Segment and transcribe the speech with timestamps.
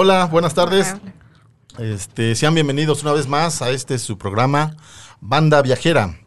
[0.00, 0.94] Hola, buenas tardes.
[1.76, 4.76] Este, sean bienvenidos una vez más a este su programa
[5.20, 6.20] Banda Viajera.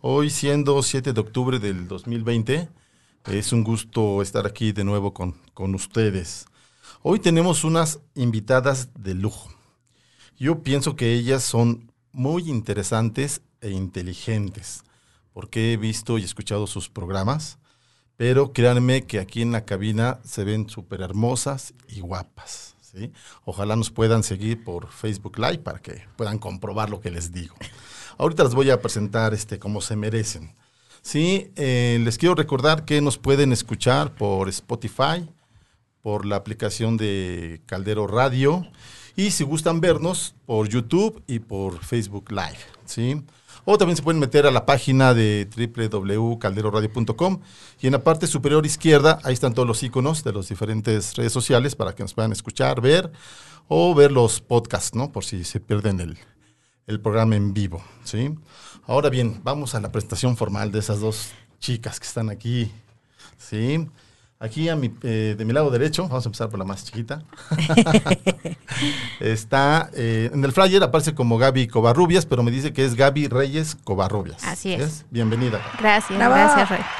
[0.00, 2.68] Hoy siendo 7 de octubre del 2020,
[3.24, 6.46] es un gusto estar aquí de nuevo con, con ustedes.
[7.02, 9.50] Hoy tenemos unas invitadas de lujo.
[10.36, 14.84] Yo pienso que ellas son muy interesantes e inteligentes,
[15.32, 17.58] porque he visto y escuchado sus programas,
[18.16, 22.77] pero créanme que aquí en la cabina se ven súper hermosas y guapas.
[23.44, 27.54] Ojalá nos puedan seguir por Facebook Live para que puedan comprobar lo que les digo.
[28.18, 30.54] Ahorita les voy a presentar este, como se merecen.
[31.02, 35.28] Sí, eh, les quiero recordar que nos pueden escuchar por Spotify,
[36.02, 38.66] por la aplicación de Caldero Radio
[39.16, 43.22] y si gustan vernos por YouTube y por Facebook Live, ¿sí?
[43.70, 47.40] O también se pueden meter a la página de www.calderoradio.com
[47.82, 51.34] y en la parte superior izquierda ahí están todos los iconos de las diferentes redes
[51.34, 53.12] sociales para que nos puedan escuchar, ver
[53.66, 55.12] o ver los podcasts, ¿no?
[55.12, 56.16] Por si se pierden el,
[56.86, 58.34] el programa en vivo, ¿sí?
[58.86, 62.72] Ahora bien, vamos a la presentación formal de esas dos chicas que están aquí,
[63.36, 63.86] ¿sí?
[64.40, 67.24] Aquí a mi, eh, de mi lado derecho, vamos a empezar por la más chiquita.
[69.20, 73.26] Está eh, en el flyer aparece como Gaby Covarrubias, pero me dice que es Gaby
[73.26, 74.44] Reyes Covarrubias.
[74.44, 75.06] Así es.
[75.10, 75.60] Bienvenida.
[75.80, 76.80] Gracias, gracias, Rey.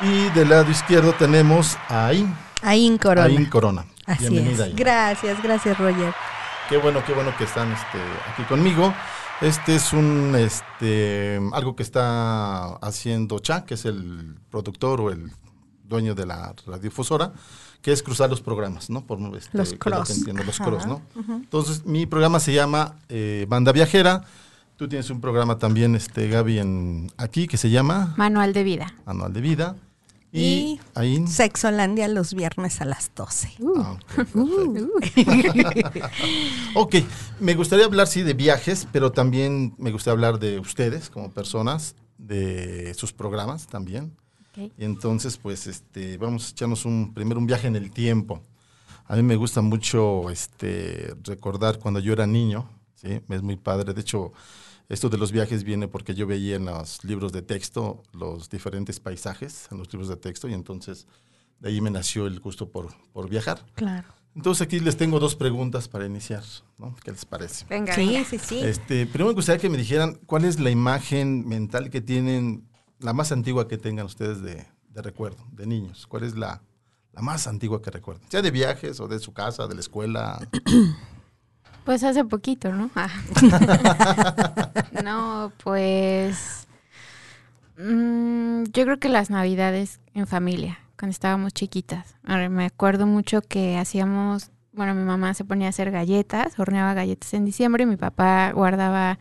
[0.00, 2.32] Y del lado izquierdo tenemos a Ain.
[2.62, 3.26] Ain Corona.
[3.26, 3.84] Ain Corona.
[4.06, 4.66] Así Bienvenida.
[4.66, 4.70] es.
[4.70, 4.76] Ain.
[4.76, 6.14] Gracias, gracias, Roger.
[6.68, 7.98] Qué bueno, qué bueno que están este,
[8.32, 8.94] aquí conmigo.
[9.40, 15.32] Este es un este algo que está haciendo Cha, que es el productor o el
[15.88, 17.32] dueño de la radiodifusora,
[17.82, 19.04] que es cruzar los programas, ¿no?
[19.06, 20.10] Por, este, Los lo cross.
[20.10, 21.00] entiendo, los cross, ¿no?
[21.28, 24.24] Entonces, mi programa se llama eh, Banda Viajera.
[24.76, 28.94] Tú tienes un programa también, este, Gaby, en, aquí que se llama Manual de vida.
[29.06, 29.76] Anual de Vida.
[30.30, 31.26] Y, Y ahí.
[31.26, 33.48] Sexolandia los viernes a las 12.
[33.78, 36.08] Ah, ok, perfecto.
[36.74, 36.94] ok,
[37.40, 41.94] me gustaría hablar, sí, de viajes, pero también me gustaría hablar de ustedes como personas,
[42.18, 44.12] de sus programas también.
[44.58, 48.42] Y entonces, pues, este, vamos a echarnos un, primero un viaje en el tiempo.
[49.06, 53.20] A mí me gusta mucho este, recordar cuando yo era niño, ¿sí?
[53.28, 53.94] Es muy padre.
[53.94, 54.32] De hecho,
[54.88, 59.00] esto de los viajes viene porque yo veía en los libros de texto los diferentes
[59.00, 61.06] paisajes en los libros de texto y entonces
[61.60, 63.64] de ahí me nació el gusto por, por viajar.
[63.74, 64.08] Claro.
[64.34, 66.44] Entonces aquí les tengo dos preguntas para iniciar,
[66.78, 66.94] ¿no?
[67.02, 67.66] ¿Qué les parece?
[67.68, 68.60] Venga, Sí, sí, sí.
[68.60, 72.68] Este, primero me gustaría que me dijeran cuál es la imagen mental que tienen,
[73.00, 76.06] la más antigua que tengan ustedes de, de recuerdo, de niños.
[76.06, 76.62] ¿Cuál es la,
[77.12, 78.28] la más antigua que recuerdan?
[78.30, 80.38] Sea de viajes o de su casa, de la escuela.
[81.84, 82.90] Pues hace poquito, ¿no?
[82.94, 83.08] Ah.
[85.02, 86.68] no, pues
[87.78, 92.16] mm, yo creo que las navidades en familia, cuando estábamos chiquitas.
[92.50, 97.32] Me acuerdo mucho que hacíamos, bueno, mi mamá se ponía a hacer galletas, horneaba galletas
[97.32, 99.18] en diciembre y mi papá guardaba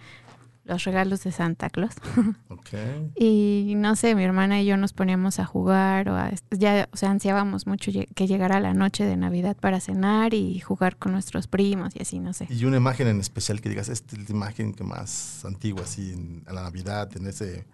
[0.67, 1.95] los regalos de Santa Claus.
[3.15, 6.97] Y no sé, mi hermana y yo nos poníamos a jugar o a, ya, o
[6.97, 11.47] sea, ansiábamos mucho que llegara la noche de Navidad para cenar y jugar con nuestros
[11.47, 12.47] primos y así, no sé.
[12.49, 16.11] Y una imagen en especial que digas, esta es la imagen que más antigua, así,
[16.11, 17.65] en, a la Navidad, en ese,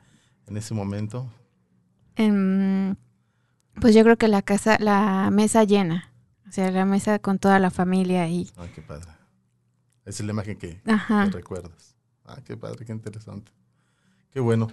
[0.46, 1.28] en ese momento.
[2.16, 2.96] Em,
[3.82, 6.14] pues yo creo que la casa, la mesa llena,
[6.48, 9.10] o sea, la mesa con toda la familia y, Ay, qué padre.
[10.06, 10.82] Esa es la imagen que
[11.32, 11.93] recuerdas.
[12.26, 13.52] Ah, qué padre, qué interesante.
[14.32, 14.70] Qué bueno.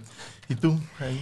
[0.49, 0.79] ¿Y tú?
[0.99, 1.19] Ahí?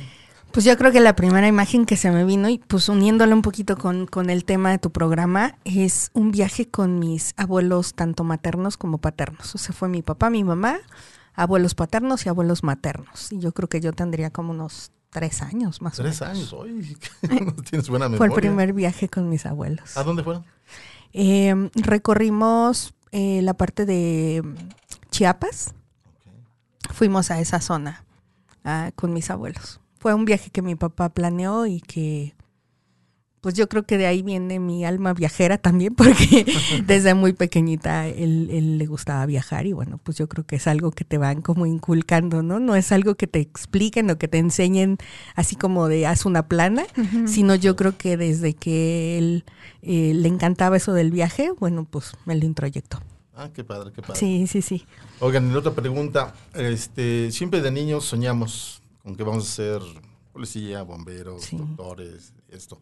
[0.51, 3.41] Pues yo creo que la primera imagen que se me vino, y pues uniéndolo un
[3.43, 8.23] poquito con, con el tema de tu programa, es un viaje con mis abuelos, tanto
[8.23, 9.53] maternos como paternos.
[9.53, 10.79] O sea, fue mi papá, mi mamá,
[11.35, 13.31] abuelos paternos y abuelos maternos.
[13.31, 16.37] Y yo creo que yo tendría como unos tres años más Tres o menos.
[16.37, 16.97] años, hoy
[17.69, 18.17] tienes buena memoria.
[18.17, 19.97] Fue el primer viaje con mis abuelos.
[19.97, 20.45] ¿A dónde fueron?
[21.13, 24.43] Eh, recorrimos eh, la parte de
[25.11, 25.73] Chiapas.
[26.91, 28.05] Fuimos a esa zona
[28.63, 29.79] ah, con mis abuelos.
[29.99, 32.33] Fue un viaje que mi papá planeó y que,
[33.41, 36.45] pues yo creo que de ahí viene mi alma viajera también, porque
[36.85, 40.67] desde muy pequeñita él, él le gustaba viajar y bueno, pues yo creo que es
[40.67, 42.59] algo que te van como inculcando, ¿no?
[42.59, 44.97] No es algo que te expliquen o que te enseñen
[45.35, 46.85] así como de haz una plana,
[47.25, 49.45] sino yo creo que desde que él
[49.81, 53.01] eh, le encantaba eso del viaje, bueno, pues me lo introyectó.
[53.41, 54.19] Ah, qué padre, qué padre.
[54.19, 54.85] Sí, sí, sí.
[55.21, 56.33] Oigan, y otra pregunta.
[56.53, 59.81] Este, siempre de niños soñamos con que vamos a ser
[60.33, 61.55] policía, bomberos, Sí.
[61.55, 62.77] doctores, esto.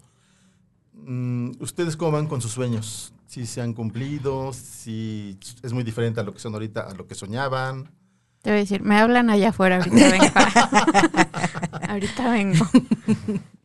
[0.94, 3.14] Mm, ¿Ustedes cómo van con sus sueños?
[3.28, 4.52] ¿Si se han cumplido?
[4.52, 7.92] ¿Si es muy diferente a lo que son ahorita, a lo que soñaban?
[8.42, 10.26] Te voy a decir, me hablan allá afuera, ahorita vengo.
[11.88, 12.66] ahorita vengo.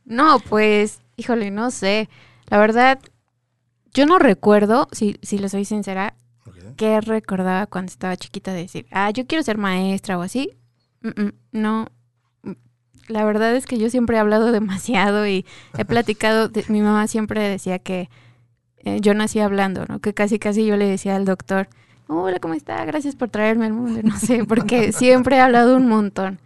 [0.04, 2.10] No, pues, híjole, no sé.
[2.48, 2.98] La verdad,
[3.94, 6.16] yo no recuerdo, si, si le soy sincera,
[6.82, 10.50] Qué recordaba cuando estaba chiquita de decir, ah, yo quiero ser maestra o así.
[11.02, 11.86] Mm, mm, no.
[13.06, 15.46] La verdad es que yo siempre he hablado demasiado y
[15.78, 16.48] he platicado.
[16.48, 18.10] de- mi mamá siempre decía que
[18.78, 20.00] eh, yo nací hablando, ¿no?
[20.00, 21.68] Que casi, casi yo le decía al doctor,
[22.08, 22.84] hola, ¿cómo está?
[22.84, 24.00] Gracias por traerme al mundo.
[24.02, 26.40] No sé, porque siempre he hablado un montón.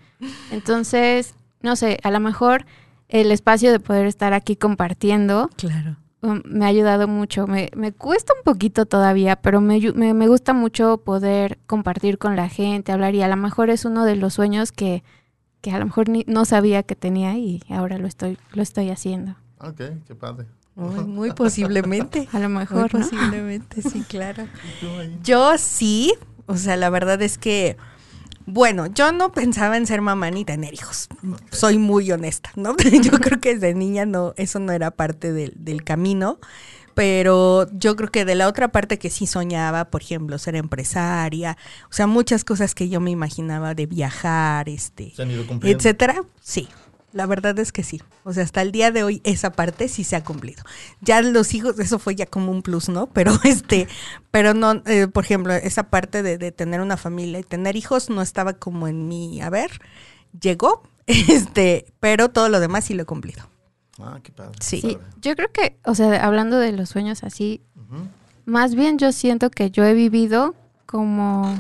[0.50, 2.67] Entonces, no sé, a lo mejor
[3.09, 5.97] el espacio de poder estar aquí compartiendo Claro.
[6.23, 7.47] Um, me ha ayudado mucho.
[7.47, 12.19] Me, me cuesta un poquito todavía, pero me, ayu- me, me gusta mucho poder compartir
[12.19, 15.03] con la gente, hablar y a lo mejor es uno de los sueños que,
[15.61, 18.91] que a lo mejor ni, no sabía que tenía y ahora lo estoy, lo estoy
[18.91, 19.37] haciendo.
[19.59, 20.47] Ok, qué padre.
[20.75, 22.29] Muy, muy posiblemente.
[22.33, 23.01] A lo Muy mejor, ¿no?
[23.01, 24.47] posiblemente, sí, claro.
[25.25, 26.12] Yo sí,
[26.47, 27.77] o sea, la verdad es que,
[28.47, 31.09] bueno, yo no pensaba en ser mamá ni tener hijos.
[31.51, 32.77] Soy muy honesta, ¿no?
[33.03, 36.39] Yo creo que desde niña no, eso no era parte del, del camino.
[36.95, 41.59] Pero yo creo que de la otra parte que sí soñaba, por ejemplo, ser empresaria,
[41.91, 45.13] o sea, muchas cosas que yo me imaginaba de viajar, este,
[45.63, 46.71] etcétera, sí.
[47.17, 48.03] La verdad es que sí.
[48.25, 50.63] O sea, hasta el día de hoy esa parte sí se ha cumplido.
[51.01, 53.07] Ya los hijos, eso fue ya como un plus, ¿no?
[53.07, 53.89] Pero este,
[54.31, 58.11] pero no, eh, por ejemplo, esa parte de, de tener una familia y tener hijos
[58.11, 59.81] no estaba como en mi, a ver,
[60.39, 63.49] llegó, este, pero todo lo demás sí lo he cumplido.
[63.99, 64.59] Ah, qué padre.
[64.61, 64.99] Sí.
[65.23, 67.62] Yo creo que, o sea, hablando de los sueños así,
[68.45, 70.55] más bien yo siento que yo he vivido
[70.85, 71.57] como,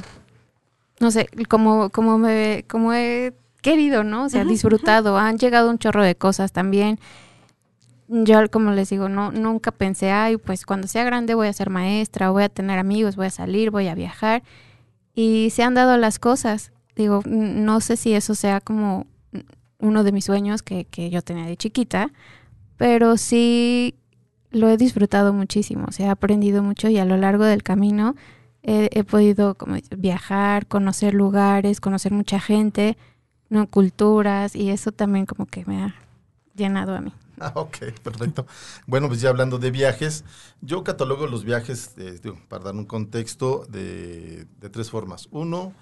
[1.00, 3.32] no sé, como, como me, como he
[3.66, 4.24] querido, ¿no?
[4.24, 5.18] O sea, disfrutado.
[5.18, 7.00] Han llegado un chorro de cosas también.
[8.06, 11.70] Yo, como les digo, no, nunca pensé, ay, pues cuando sea grande voy a ser
[11.70, 14.44] maestra, voy a tener amigos, voy a salir, voy a viajar.
[15.16, 16.70] Y se han dado las cosas.
[16.94, 19.06] Digo, no sé si eso sea como
[19.78, 22.12] uno de mis sueños que, que yo tenía de chiquita,
[22.76, 23.96] pero sí
[24.50, 28.14] lo he disfrutado muchísimo, o sea, he aprendido mucho y a lo largo del camino
[28.62, 32.96] he, he podido como viajar, conocer lugares, conocer mucha gente,
[33.48, 35.94] no culturas y eso también como que me ha
[36.54, 37.12] llenado a mí.
[37.38, 38.46] Ah, ok, perfecto.
[38.86, 40.24] Bueno, pues ya hablando de viajes,
[40.62, 45.28] yo catalogo los viajes, eh, digo, para dar un contexto, de, de tres formas.
[45.30, 45.74] Uno,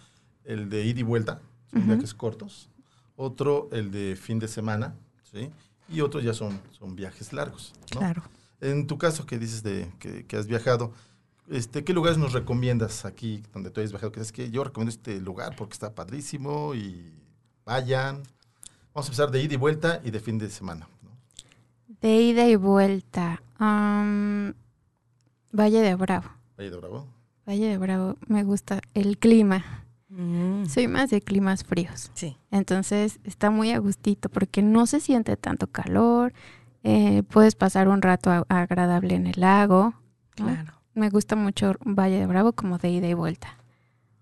[0.43, 1.41] el de ida y vuelta,
[1.71, 2.71] son viajes cortos.
[3.15, 4.97] Otro, el de fin de semana,
[5.31, 5.49] ¿sí?
[5.89, 8.01] Y otro ya son, son viajes largos, ¿no?
[8.01, 8.25] Claro.
[8.61, 10.93] En tu caso, que dices de que, que has viajado,
[11.49, 14.11] este, ¿qué lugares nos recomiendas aquí donde tú hayas viajado?
[14.11, 17.13] Que es que yo recomiendo este lugar porque está padrísimo y
[17.65, 18.23] vayan.
[18.95, 20.89] Vamos a empezar de ida y vuelta y de fin de semana.
[21.03, 21.11] ¿no?
[22.01, 23.43] De ida y vuelta.
[23.59, 24.55] am,
[25.53, 26.29] Valle de Bravo.
[26.59, 27.07] Valle de Bravo.
[27.47, 29.65] Valle de Bravo, me gusta el clima.
[30.09, 32.11] Mm, Soy más de climas fríos.
[32.15, 32.37] sí.
[32.51, 36.33] Entonces está muy a gustito porque no se siente tanto calor.
[36.87, 39.95] eh, puedes pasar un rato a- agradable en el lago.
[40.39, 40.45] ¿no?
[40.47, 40.75] Claro.
[40.95, 43.57] Me gusta mucho Valle de Bravo como de ida y vuelta.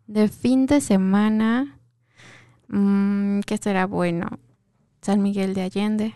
[0.07, 1.77] De fin de semana,
[2.73, 4.29] mm, ¿qué será bueno?
[5.01, 6.15] San Miguel de Allende.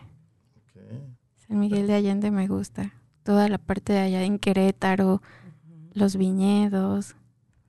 [1.47, 2.93] San Miguel de Allende me gusta.
[3.23, 5.23] Toda la parte de allá en Querétaro,
[5.93, 7.17] los viñedos,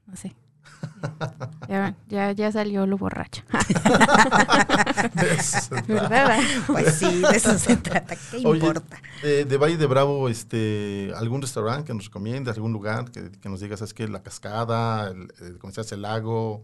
[0.06, 0.36] no sé.
[1.70, 3.44] Ya, ya, ya salió lo borracho.
[5.14, 6.10] De eso se trata.
[6.10, 6.40] ¿Verdad?
[6.66, 8.16] Pues sí, de eso se trata.
[8.16, 9.02] ¿Qué Oye, importa?
[9.22, 12.56] De, de Valle de Bravo, este, ¿algún restaurante que nos recomiendas?
[12.56, 16.04] ¿Algún lugar que, que nos digas, es que la cascada, el, el, como decías, el
[16.04, 16.64] lago,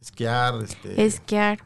[0.00, 0.54] esquiar?
[0.62, 1.58] Este, Esquiar.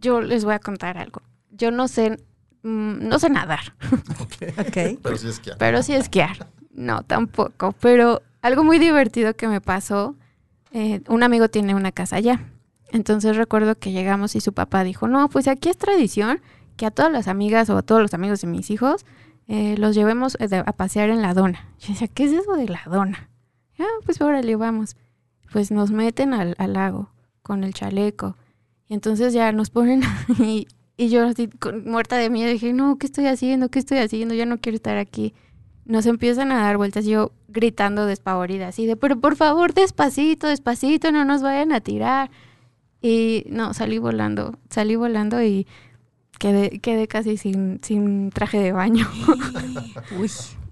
[0.00, 1.22] Yo les voy a contar algo.
[1.50, 2.18] Yo no sé,
[2.62, 3.74] mm, no sé nadar.
[5.02, 5.58] Pero sí esquiar.
[5.58, 6.48] pero sí esquiar.
[6.70, 7.72] No, tampoco.
[7.80, 10.16] Pero algo muy divertido que me pasó,
[10.72, 12.40] eh, un amigo tiene una casa allá.
[12.90, 16.40] Entonces recuerdo que llegamos y su papá dijo, no, pues aquí es tradición
[16.76, 19.04] que a todas las amigas o a todos los amigos de mis hijos
[19.48, 21.68] eh, los llevemos eh, a pasear en la dona.
[21.80, 23.28] Yo decía, ¿qué es eso de la dona?
[23.78, 24.96] Ah, pues órale, vamos.
[25.52, 27.10] Pues nos meten al, al lago
[27.48, 28.36] con el chaleco.
[28.88, 30.02] Y entonces ya nos ponen
[30.38, 31.50] y, y yo así
[31.84, 33.68] muerta de miedo dije, no, ¿qué estoy haciendo?
[33.70, 34.34] ¿Qué estoy haciendo?
[34.36, 35.34] Ya no quiero estar aquí.
[35.84, 41.10] Nos empiezan a dar vueltas, yo gritando despavorida, así de, pero por favor, despacito, despacito,
[41.10, 42.30] no nos vayan a tirar.
[43.00, 45.66] Y no, salí volando, salí volando y
[46.38, 49.06] quedé, quedé casi sin, sin traje de baño.
[50.20, 50.30] Uy,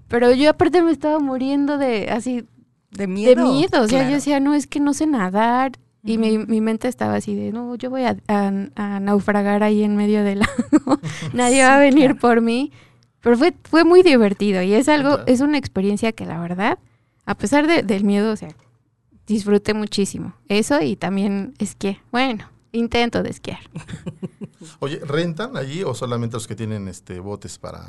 [0.08, 2.44] Pero yo aparte me estaba muriendo de así
[2.90, 3.34] de miedo.
[3.34, 3.80] de miedo.
[3.82, 4.08] O sea, Claro.
[4.10, 5.72] yo decía, no, es que no sé nadar.
[6.06, 9.82] Y mi, mi mente estaba así de, no, yo voy a, a- a naufragar ahí
[9.82, 11.00] en medio del lago.
[11.34, 12.18] Nadie va a venir claro.
[12.20, 12.72] por mí.
[13.20, 16.78] Pero fue, fue muy divertido y es algo, es una experiencia que la verdad,
[17.24, 18.50] a pesar de- del miedo, o sea,
[19.26, 20.34] disfruté muchísimo.
[20.48, 22.00] Eso y también esquié.
[22.12, 23.58] Bueno, intento de esquiar.
[24.78, 27.82] Oye, ¿rentan allí o solamente los que tienen este botes para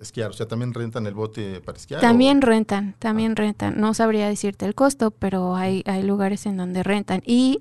[0.00, 0.30] esquiar?
[0.30, 2.00] O sea, ¿también rentan el bote para esquiar?
[2.00, 3.80] También o- rentan, también rentan.
[3.80, 7.22] No sabría decirte el costo, pero hay, hay lugares en donde rentan.
[7.26, 7.60] Y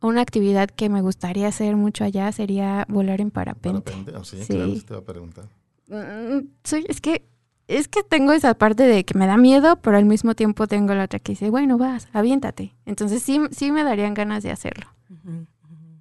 [0.00, 3.80] una actividad que me gustaría hacer mucho allá sería volar en parapente.
[3.92, 4.12] parapente?
[4.16, 4.52] Ah, sí, Sí.
[4.54, 5.44] claro, sí te va a preguntar.
[5.88, 7.24] Mm, soy, es que
[7.66, 10.94] es que tengo esa parte de que me da miedo, pero al mismo tiempo tengo
[10.94, 12.74] la otra que dice, bueno, vas, aviéntate.
[12.86, 14.86] Entonces sí, sí me darían ganas de hacerlo.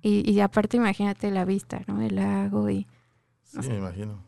[0.01, 2.01] Y, y aparte imagínate la vista, ¿no?
[2.01, 2.87] El lago y...
[3.43, 4.23] Sí, me imagino.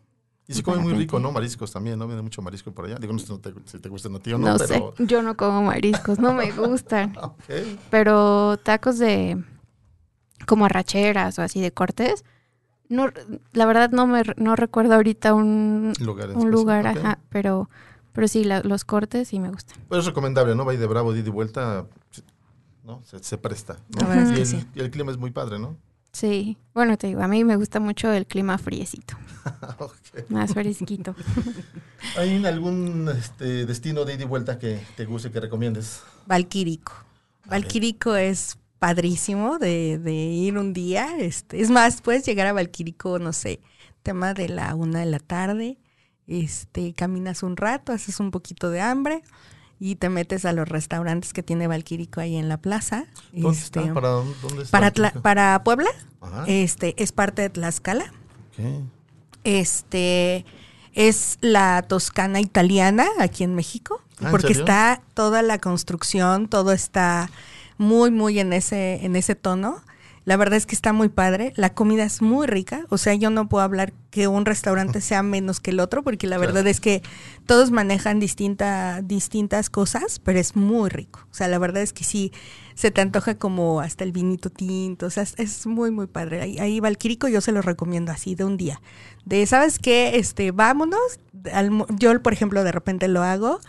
[0.49, 1.31] Y se come muy rico, ¿no?
[1.31, 2.07] Mariscos también, ¿no?
[2.07, 2.95] Viene mucho marisco por allá.
[2.95, 4.93] Digo, no sé no te- si te gusta no, tío, no, No, pero...
[4.97, 7.15] sé, yo no como mariscos, no me gustan.
[7.91, 9.43] Pero tacos de
[10.47, 12.25] como arracheras o así de cortes,
[12.87, 13.11] no,
[13.53, 16.49] la verdad no me no recuerdo ahorita un, Lugar un
[16.87, 17.69] ajá, pero
[18.13, 19.77] pero sí la- los cortes sí me gustan.
[19.87, 20.65] Pero es recomendable, ¿no?
[20.65, 22.23] Va de bravo, de y vuelta, se-
[22.83, 23.03] ¿no?
[23.03, 23.77] Se, se presta.
[23.89, 24.01] ¿no?
[24.01, 24.67] La verdad es y, que el, sí.
[24.73, 25.77] y el clima es muy padre, ¿no?
[26.11, 29.15] Sí, bueno, te digo, a mí me gusta mucho el clima friecito,
[30.29, 31.15] más fresquito.
[32.17, 36.01] ¿Hay algún este, destino de ida y vuelta que te guste, que recomiendes?
[36.25, 36.93] Valquírico.
[37.43, 37.51] ver.
[37.51, 41.17] Valquírico es padrísimo de, de ir un día.
[41.19, 43.61] Este, es más, puedes llegar a Valquírico, no sé,
[44.01, 45.77] tema de la una de la tarde.
[46.25, 49.23] Este, caminas un rato, haces un poquito de hambre
[49.79, 53.05] y te metes a los restaurantes que tiene Valquírico ahí en la plaza.
[53.31, 53.93] ¿Dónde Este, está?
[53.93, 54.33] ¿Para dónde
[54.63, 54.71] está?
[54.71, 55.89] para, Tla- para Puebla,
[56.21, 56.43] Ajá.
[56.47, 58.11] este, es parte de Tlaxcala.
[58.57, 58.83] ok.
[59.43, 60.45] Este
[60.93, 64.63] es la Toscana italiana aquí en México, Ah, ¿en porque serio?
[64.63, 67.29] está toda la construcción, todo está
[67.77, 69.81] muy muy en ese en ese tono.
[70.25, 73.29] La verdad es que está muy padre, la comida es muy rica, o sea, yo
[73.29, 76.53] no puedo hablar que un restaurante sea menos que el otro, porque la Claro.
[76.53, 77.01] verdad es que
[77.45, 81.21] todos manejan distinta, distintas cosas, pero es muy rico.
[81.31, 82.31] O sea, la verdad es que sí,
[82.75, 86.41] se te antoja como hasta el vinito tinto, o sea, es, muy, muy padre.
[86.41, 88.81] Ahí, ahí Valquírico yo se lo recomiendo así, de un día.
[89.25, 90.17] De, ¿sabes qué?
[90.17, 90.99] Este, vámonos,
[91.53, 93.59] almo- yo por ejemplo de repente lo hago,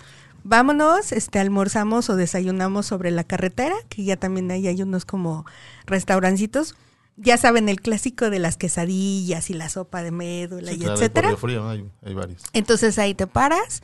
[0.44, 5.44] vámonos, este, almorzamos o desayunamos sobre la carretera, que ya también ahí hay unos como
[5.86, 6.74] restaurancitos.
[7.16, 10.94] Ya saben, el clásico de las quesadillas y la sopa de médula Sí, y claro,
[10.94, 11.28] etcétera.
[11.28, 12.42] Río Frío, hay, hay varios.
[12.52, 13.82] Entonces ahí te paras,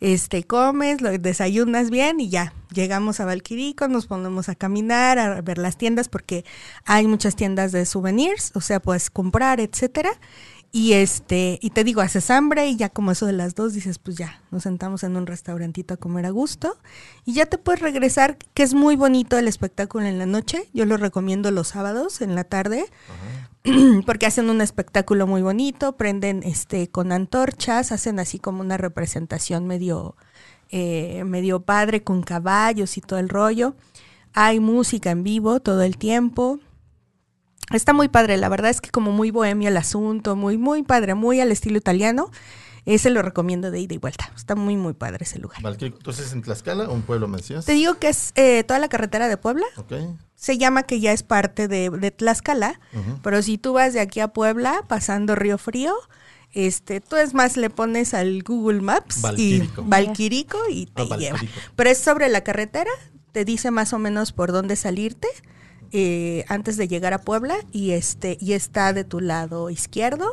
[0.00, 2.52] este, comes, lo desayunas bien y ya.
[2.74, 6.44] Llegamos a Valquirico, nos ponemos a caminar, a ver las tiendas, porque
[6.84, 10.10] hay muchas tiendas de souvenirs, o sea, puedes comprar, etcétera.
[10.74, 13.98] Y este, y te digo, haces hambre y ya como eso de las dos dices,
[13.98, 16.78] pues ya, nos sentamos en un restaurantito a comer a gusto
[17.26, 20.70] y ya te puedes regresar, que es muy bonito el espectáculo en la noche.
[20.72, 22.86] Yo lo recomiendo los sábados en la tarde
[24.06, 29.66] porque hacen un espectáculo muy bonito, prenden este con antorchas, hacen así como una representación
[29.66, 30.16] medio
[30.70, 33.74] eh, medio padre con caballos y todo el rollo.
[34.32, 36.60] Hay música en vivo todo el tiempo.
[37.72, 41.14] Está muy padre, la verdad es que como muy bohemio el asunto, muy muy padre,
[41.14, 42.30] muy al estilo italiano.
[42.84, 44.32] Ese lo recomiendo de ida y vuelta.
[44.34, 45.60] Está muy muy padre ese lugar.
[45.80, 47.64] Entonces, ¿en Tlaxcala o un pueblo me decías?
[47.64, 49.66] Te digo que es eh, toda la carretera de Puebla.
[49.76, 49.92] Ok.
[50.34, 52.80] Se llama que ya es parte de, de Tlaxcala,
[53.22, 55.94] pero si tú vas de aquí a Puebla, pasando Río Frío,
[56.50, 61.32] este, tú es más le pones al Google Maps y Valquírico y te Ah, lleva.
[61.34, 61.60] Valquírico.
[61.76, 62.90] Pero es sobre la carretera,
[63.30, 65.28] te dice más o menos por dónde salirte
[65.92, 70.32] eh, antes de llegar a Puebla y este y está de tu lado izquierdo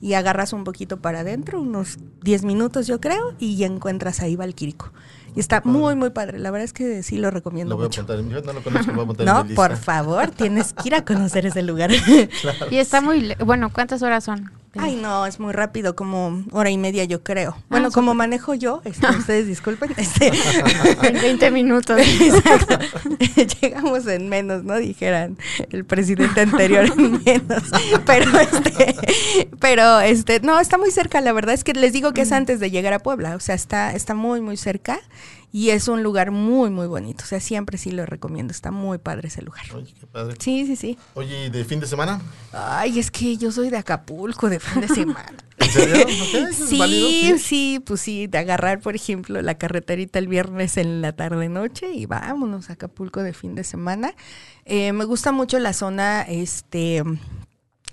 [0.00, 4.36] y agarras un poquito para adentro, unos 10 minutos yo creo, y ya encuentras ahí
[4.36, 4.92] Valquírico.
[5.34, 6.38] Y está muy, muy padre.
[6.38, 8.00] La verdad es que sí lo recomiendo Lo voy a mucho.
[8.02, 8.18] apuntar.
[8.20, 9.68] en mi- Yo no lo conozco, lo voy a apuntar en No, mi lista.
[9.68, 11.90] por favor, tienes que ir a conocer ese lugar.
[12.70, 14.50] Y está muy, le- bueno, ¿cuántas horas son?
[14.76, 17.56] Ay, no, es muy rápido, como hora y media yo creo.
[17.68, 20.30] Bueno, Ah, como manejo yo, este, ustedes disculpen, este,
[21.02, 21.98] En 20 minutos.
[22.20, 22.78] exacto.
[23.60, 24.76] llegamos en menos, ¿no?
[24.76, 25.38] Dijeran
[25.70, 27.62] el presidente anterior en menos.
[28.04, 32.22] Pero este, pero este, no, está muy cerca, la verdad es que les digo que
[32.22, 35.00] es antes de llegar a Puebla, o sea, está, está muy, muy cerca
[35.52, 37.24] y es un lugar muy, muy bonito.
[37.24, 39.64] O sea, siempre sí lo recomiendo, está muy padre ese lugar.
[39.74, 40.36] Oye, qué padre.
[40.38, 40.98] Sí, sí, sí.
[41.14, 42.20] Oye, ¿y de fin de semana?
[42.52, 45.34] Ay, es que yo soy de Acapulco de fin de semana.
[45.58, 46.02] ¿En serio?
[46.02, 50.28] Ok, eso es Sí, válido, sí, pues sí, de agarrar, por ejemplo, la carreterita el
[50.28, 54.14] viernes en la tarde-noche y vámonos a Acapulco de fin de semana.
[54.66, 57.02] Eh, me gusta mucho la zona este,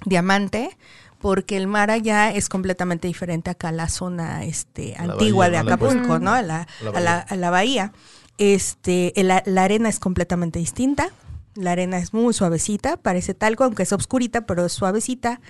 [0.05, 0.77] Diamante,
[1.25, 5.63] porque el mar allá es completamente diferente acá a la zona este, La antigua bahía,
[5.63, 6.19] de Acapulco.
[6.19, 6.31] ¿no?
[6.35, 7.25] A la, a la- bahía.
[7.27, 7.93] a la bahía.
[8.37, 11.09] Este, la, la arena es completamente distinta.
[11.55, 15.41] La arena es muy suavecita, parece talco, aunque es obscurita, pero es suavecita.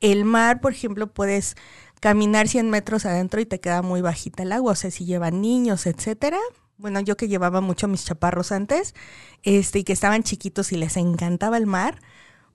[0.00, 1.56] El mar, por ejemplo, puedes
[2.00, 5.42] caminar 100 metros adentro y te queda muy bajita el agua, o sea, si llevan
[5.42, 6.38] niños, etcétera.
[6.78, 8.94] Bueno, yo que llevaba mucho a mis chaparros antes,
[9.42, 12.00] este, y que estaban chiquitos y les encantaba el mar,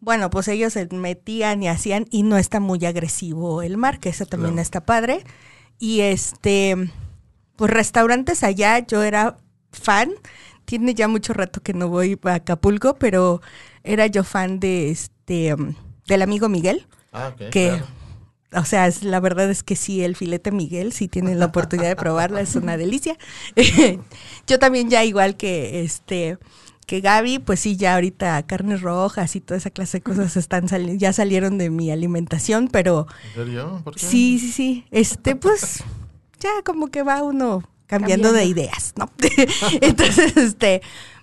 [0.03, 4.09] bueno, pues ellos se metían y hacían, y no está muy agresivo el mar, que
[4.09, 4.61] eso también Claro.
[4.61, 5.23] está padre.
[5.79, 6.75] Y este,
[7.55, 9.37] pues restaurantes allá, yo era
[9.71, 10.11] fan.
[10.65, 13.41] Tiene ya mucho rato que no voy a Acapulco, pero
[13.83, 15.55] era yo fan de este,
[16.07, 17.49] del amigo Miguel, Ah, ok.
[17.49, 17.85] que, claro.
[18.61, 21.95] o sea, la verdad es que sí, el filete Miguel, si tienen la oportunidad de
[21.95, 23.17] probarla, es una delicia.
[24.47, 26.37] yo también ya igual que este
[26.85, 30.67] que Gaby, pues sí, ya ahorita carnes rojas y toda esa clase de cosas están
[30.67, 33.81] sali- ya salieron de mi alimentación, pero ¿En serio?
[33.83, 33.99] ¿Por qué?
[34.05, 35.83] sí, sí, sí, este, pues
[36.39, 39.09] ya como que va uno cambiando, de ideas, ¿no?
[39.81, 40.81] Entonces, este,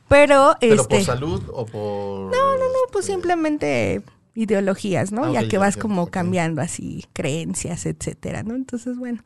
[0.09, 2.31] pero, ¿Pero este, por salud o por...?
[2.31, 4.03] no, no, no, pues simplemente
[4.35, 5.25] ideologías, ¿no?
[5.25, 8.55] Ah, ya que ya, vas como cambiando así creencias, etcétera, ¿no?
[8.55, 9.23] Entonces, bueno,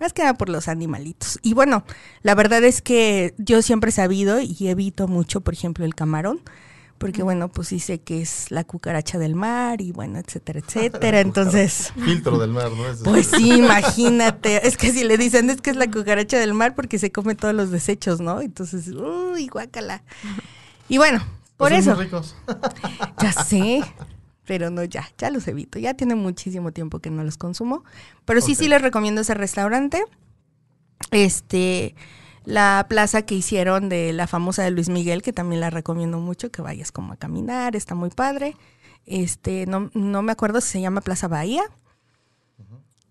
[0.00, 1.38] más que nada por los animalitos.
[1.42, 1.84] Y bueno,
[2.22, 6.40] la verdad es que yo siempre he sabido y evito mucho, por ejemplo, el camarón,
[6.98, 11.20] porque bueno, pues sí sé que es la cucaracha del mar y bueno, etcétera, etcétera.
[11.20, 12.88] Entonces, Filtro del mar, ¿no?
[12.88, 14.66] Es- pues sí, imagínate.
[14.66, 17.34] Es que si le dicen es que es la cucaracha del mar porque se come
[17.34, 18.40] todos los desechos, ¿no?
[18.40, 20.02] Entonces, uy, guácala.
[20.88, 21.18] Y bueno,
[21.58, 21.96] por Pues son eso.
[21.96, 22.34] muy ricos.
[23.20, 23.82] Ya sé,
[24.46, 25.78] pero no, ya, ya los evito.
[25.78, 27.84] Ya tiene muchísimo tiempo que no los consumo.
[28.24, 30.04] Pero sí, sí les recomiendo ese restaurante.
[31.10, 31.94] Este,
[32.44, 36.50] la plaza que hicieron de la famosa de Luis Miguel, que también la recomiendo mucho,
[36.50, 38.56] que vayas como a caminar, está muy padre.
[39.04, 41.64] Este, no, no me acuerdo si se llama Plaza Bahía.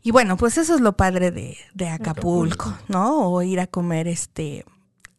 [0.02, 2.94] Y bueno, pues eso es lo padre de, de Acapulco, Acapulco.
[2.94, 3.30] ¿no?
[3.30, 4.64] O ir a comer este.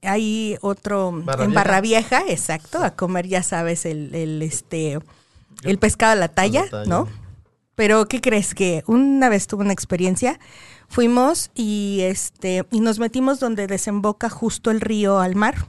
[0.01, 1.55] Hay otro Barra en.
[1.55, 5.01] Barra Vieja, exacto, a comer, ya sabes, el, el este
[5.63, 6.89] el pescado a la talla, la talla.
[6.89, 7.09] ¿no?
[7.75, 10.41] Pero ¿qué crees que una vez tuve una experiencia?
[10.89, 15.67] Fuimos y este y nos metimos donde desemboca justo el río al mar.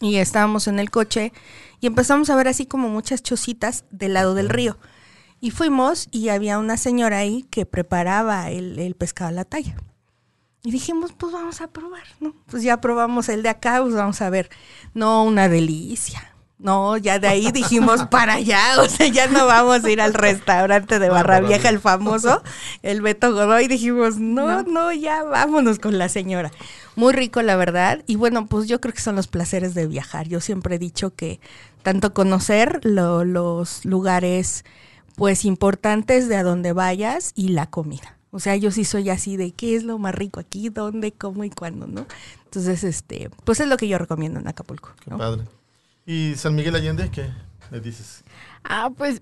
[0.00, 1.32] Y estábamos en el coche
[1.80, 4.78] y empezamos a ver así como muchas chocitas del lado del río.
[5.40, 9.76] Y fuimos y había una señora ahí que preparaba el, el pescado a la talla.
[10.62, 12.34] Y dijimos, pues vamos a probar, ¿no?
[12.46, 14.48] Pues ya probamos el de acá, pues vamos a ver.
[14.94, 16.33] No, una delicia.
[16.64, 20.14] No, ya de ahí dijimos para allá, o sea, ya no vamos a ir al
[20.14, 21.68] restaurante de Barra Vieja, Vieja.
[21.68, 22.42] el famoso,
[22.82, 23.68] el Beto Godoy.
[23.68, 24.62] Dijimos, no, No.
[24.62, 26.50] no, ya vámonos con la señora.
[26.96, 28.02] Muy rico, la verdad.
[28.06, 30.26] Y bueno, pues yo creo que son los placeres de viajar.
[30.26, 31.38] Yo siempre he dicho que
[31.82, 34.64] tanto conocer lo- los lugares,
[35.16, 38.16] pues importantes de a donde vayas y la comida.
[38.30, 41.44] O sea, yo sí soy así de qué es lo más rico aquí, dónde, cómo
[41.44, 42.06] y cuándo, ¿no?
[42.46, 44.90] Entonces, este, pues es lo que yo recomiendo en Acapulco.
[45.04, 45.18] Qué ¿no?
[45.18, 45.42] padre.
[46.06, 47.30] ¿Y San Miguel Allende qué
[47.70, 48.24] le dices?
[48.62, 49.20] Ah, pues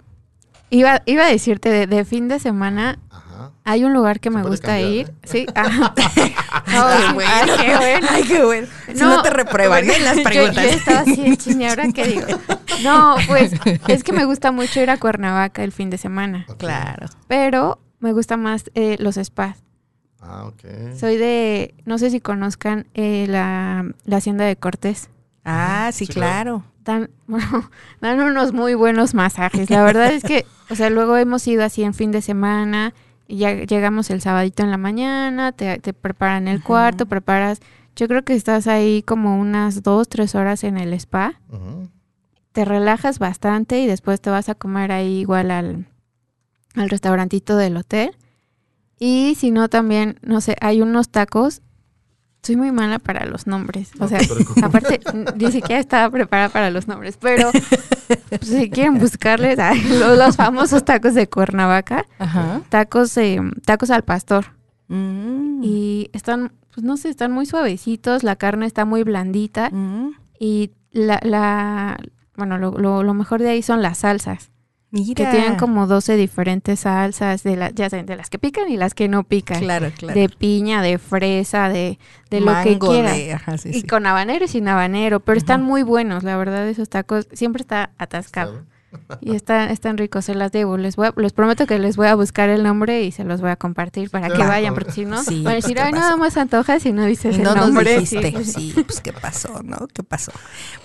[0.71, 3.53] iba, iba a decirte, de, de fin de semana Ajá.
[3.65, 5.09] hay un lugar que Se me gusta cambiar, ir.
[5.09, 5.15] ¿eh?
[5.25, 5.47] Sí.
[5.55, 7.31] Ay, bueno.
[7.31, 8.07] ay, qué bueno.
[8.11, 8.67] Ay, qué bueno.
[8.87, 9.97] Si no, te reprueban ¿eh?
[9.97, 10.65] en las preguntas.
[10.65, 12.27] Yo, estaba así, chinga, ¿ahora qué digo?
[12.83, 13.53] No, pues
[13.89, 16.47] es que me gusta mucho ir a Cuernavaca el fin de semana.
[16.59, 17.07] Claro.
[17.29, 19.63] pero me gusta más eh, los spas.
[20.21, 20.95] Ah, ok.
[20.99, 25.11] Soy de, no sé si conozcan eh, la, la hacienda de Cortés.
[25.45, 26.65] Ah, sí, Sí, claro.
[26.85, 29.71] Dan, bueno, dan unos muy buenos masajes.
[29.71, 32.95] La verdad es que, o sea, luego hemos ido así en fin de semana
[33.29, 37.61] y ya llegamos el sabadito en la mañana, te, te preparan el cuarto, preparas,
[37.95, 41.41] yo creo que estás ahí como unas dos, tres horas en el spa,
[42.53, 45.87] te relajas bastante y después te vas a comer ahí igual al,
[46.75, 48.17] al restaurantito del hotel.
[48.99, 51.63] Y si no, también, no sé, hay unos tacos.
[52.45, 53.91] Soy muy mala para los nombres.
[54.01, 54.19] O sea,
[54.65, 55.01] aparte,
[55.37, 57.17] ni siquiera estaba preparada para los nombres.
[57.21, 57.53] Pero
[58.29, 59.59] pues, si quieren buscarles
[60.19, 62.63] los famosos tacos de Cuernavaca, Ajá.
[62.69, 64.47] tacos, eh, tacos al pastor.
[64.89, 65.61] Mm.
[65.63, 69.71] Y están, pues no sé, están muy suavecitos, la carne está muy blandita.
[69.71, 70.11] Mm.
[70.41, 71.97] Y la, la
[72.35, 74.51] bueno, lo, lo, lo mejor de ahí son las salsas.
[74.93, 75.15] Mira.
[75.15, 78.77] Que tienen como 12 diferentes salsas, de la, ya saben, de las que pican y
[78.77, 79.59] las que no pican.
[79.59, 80.21] Claro, claro.
[80.21, 81.99] De piña, de fresa, de,
[82.31, 83.83] de lo que de- ajá, sí, y sí.
[83.87, 87.27] con habanero y sin habanero, pero están muy buenos, la verdad, esos tacos.
[87.33, 88.65] Siempre está atascado.
[89.21, 90.77] Y están, están ricos, se las debo.
[90.77, 93.41] Les, voy a- les prometo que les voy a buscar el nombre y se los
[93.41, 95.83] voy a compartir para que vayan, porque si no, Sí, van a pues, decir, ¿qué
[95.83, 97.99] ay, pasó?" nada más antojas si no dices Y el no nos nombre.
[97.99, 98.45] dijiste.
[98.45, 98.73] Sí.
[98.75, 99.87] Sí, pues qué pasó, ¿no?
[99.93, 100.33] ¿Qué pasó?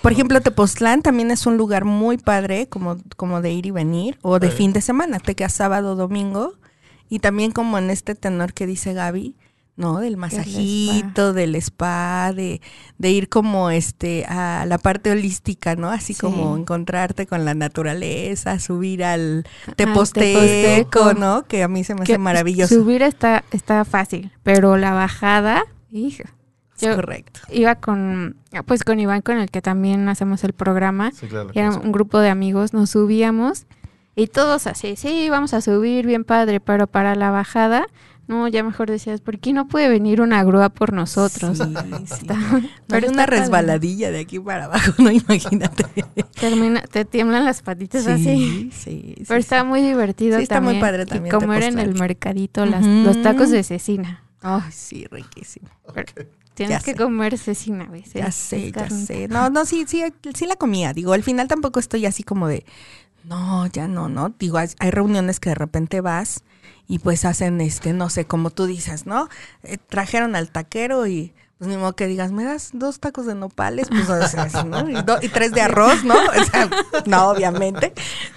[0.02, 4.18] Por ejemplo, Tepoztlán también es un lugar muy padre, como, como de ir y venir,
[4.22, 4.56] o de Sí.
[4.56, 6.54] fin de semana, te quedas sábado, domingo,
[7.08, 9.34] y también como en este tenor que dice Gaby,
[9.78, 10.00] ¿no?
[10.00, 12.60] Del masajito, del spa, de,
[12.98, 15.88] de ir como este a la parte holística, ¿no?
[15.88, 16.20] Así Sí.
[16.20, 21.14] como encontrarte con la naturaleza, subir al Al teposteco.
[21.14, 21.44] ¿no?
[21.46, 22.74] Que a mí se me Que hace maravilloso.
[22.74, 26.24] Subir está, está fácil, pero la bajada, hija.
[26.76, 27.40] Es yo- correcto.
[27.50, 28.36] Iba con,
[28.66, 31.10] pues con Iván, con el que también hacemos el programa.
[31.12, 31.50] Sí, claro.
[31.54, 33.66] Era un grupo de amigos, nos subíamos
[34.14, 37.86] y todos así, sí, vamos a subir, bien padre, pero para la bajada
[38.28, 41.56] No, ya mejor decías, ¿por qué no puede venir una grúa por nosotros?
[41.58, 41.64] Sí,
[42.06, 42.14] sí.
[42.20, 45.84] Está- Pero pero una resbaladilla de aquí para abajo, no imagínate.
[46.38, 48.22] Termina, te tiemblan las patitas así.
[48.24, 50.80] Sí, sí, sí, Pero está muy divertido Sí, está muy también.
[50.80, 54.22] padre y también comer en el mercadito las- los tacos de cecina.
[54.42, 55.68] Ay, sí, riquísimo.
[56.54, 56.96] Tienes Ya que sé.
[56.96, 58.12] comer cecina a veces.
[58.14, 59.28] Ya sé, ya sé.
[59.28, 60.02] No, no, sí, sí,
[60.34, 60.92] sí la comía.
[60.92, 62.64] Digo, al final tampoco estoy así como de,
[63.24, 64.34] no, ya no, no.
[64.38, 66.42] Digo, hay, hay reuniones que de repente vas
[66.86, 69.28] y pues hacen, este, no sé, como tú dices, ¿no?
[69.62, 73.34] Eh, trajeron al taquero y pues ni modo que digas, me das dos tacos de
[73.34, 74.88] nopales, pues o sea, así, ¿no?
[74.88, 76.14] Y, do- y tres de arroz, ¿no?
[76.14, 76.70] O sea,
[77.06, 77.92] no, obviamente.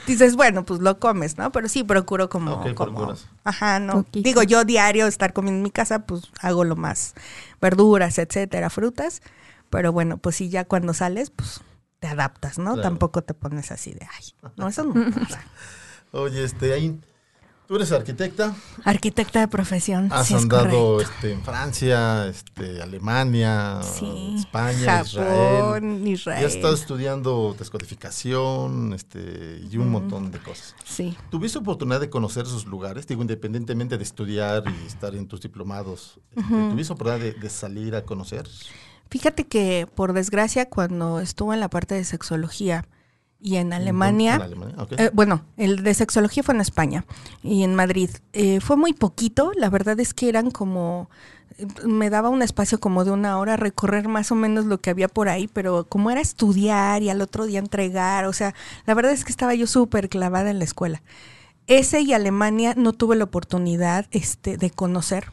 [0.07, 1.51] Dices, bueno, pues lo comes, ¿no?
[1.51, 3.13] Pero sí procuro como, Ok, como
[3.43, 3.93] ajá, no.
[4.03, 4.27] Poquito.
[4.27, 7.13] Digo, yo diario estar comiendo en mi casa, pues hago lo más
[7.61, 9.21] verduras, etcétera, frutas.
[9.69, 11.61] Pero bueno, pues sí, ya cuando sales, pues
[11.99, 12.73] te adaptas, ¿no?
[12.73, 12.81] Claro.
[12.81, 14.93] Tampoco te pones así de, ay, no, eso no.
[15.11, 15.41] pasa.
[16.11, 16.99] Oye, este, ahí,
[17.71, 18.53] tú eres arquitecta,
[18.83, 20.09] Arquitecta de profesión.
[20.11, 24.35] has sí andado este, en Francia, este, Alemania, Sí.
[24.39, 25.61] España, Israel.
[25.61, 26.45] Japón, Y Israel.
[26.45, 30.75] has estado estudiando descodificación este, y un montón de cosas.
[30.83, 31.15] Sí.
[31.29, 33.07] ¿Tuviste oportunidad de conocer esos lugares?
[33.07, 37.95] Digo, independientemente de estudiar y estar en tus diplomados, este, ¿tuviste oportunidad de, de salir
[37.95, 38.49] a conocer?
[39.09, 42.83] Fíjate que, por desgracia, cuando estuve en la parte de sexología
[43.41, 44.91] y en Alemania, En Alemania, ok.
[44.97, 47.05] Eh, bueno, el de sexología fue en España
[47.41, 48.09] y en Madrid.
[48.33, 51.09] Eh, fue muy poquito, la verdad es que eran como,
[51.83, 55.07] me daba un espacio como de una hora recorrer más o menos lo que había
[55.07, 58.53] por ahí, pero como era estudiar y al otro día entregar, o sea,
[58.85, 61.01] la verdad es que estaba yo súper clavada en la escuela.
[61.67, 65.31] Ese y Alemania no tuve la oportunidad este, de conocer.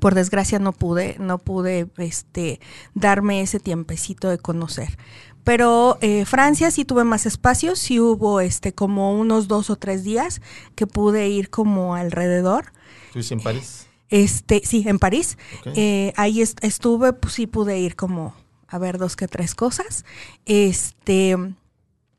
[0.00, 2.60] Por desgracia no pude, no pude este,
[2.94, 4.98] darme ese tiempecito de conocer.
[5.44, 10.02] Pero eh, Francia sí tuve más espacios, sí hubo este como unos dos o tres
[10.02, 10.40] días
[10.74, 12.72] que pude ir como alrededor.
[13.08, 13.86] ¿Estuviste en París?
[14.08, 15.36] Este, sí, en París.
[15.76, 18.34] Eh, ahí est- estuve, pues sí pude ir como
[18.68, 20.04] a ver dos que tres cosas.
[20.46, 21.36] Este,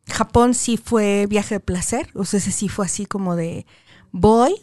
[0.07, 3.65] Japón sí fue viaje de placer, o sea, ese sí fue así como de
[4.11, 4.55] voy.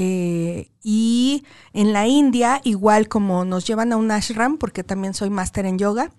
[0.00, 5.28] Eh, y en la India, igual como nos llevan a un ashram, porque también soy
[5.28, 6.12] máster en yoga,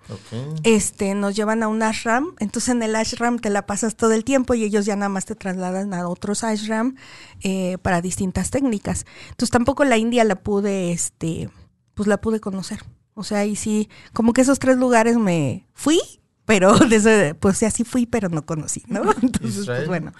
[0.63, 4.25] este, nos llevan a un ashram, entonces en el ashram te la pasas todo el
[4.25, 6.97] tiempo y ellos ya nada más te trasladan a otros ashram
[7.39, 9.05] eh, para distintas técnicas.
[9.29, 11.49] Entonces tampoco la India la pude, este,
[11.93, 12.83] pues la pude conocer.
[13.13, 16.01] O sea, ahí sí, como que esos tres lugares me fui,
[16.43, 19.03] pero desde, pues sí, así fui, pero no conocí, ¿no?
[19.21, 19.79] Entonces, Israel.
[19.79, 20.11] pues bueno.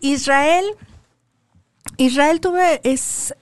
[0.00, 0.64] Israel,
[1.96, 3.34] Israel tuve, es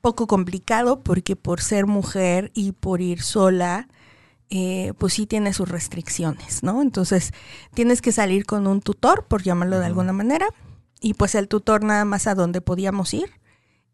[0.00, 3.88] poco complicado porque por ser mujer y por ir sola,
[4.48, 6.82] eh, pues sí tiene sus restricciones, ¿no?
[6.82, 7.32] Entonces
[7.74, 10.48] tienes que salir con un tutor, por llamarlo de alguna manera,
[11.00, 13.30] y pues el tutor nada más a donde podíamos ir,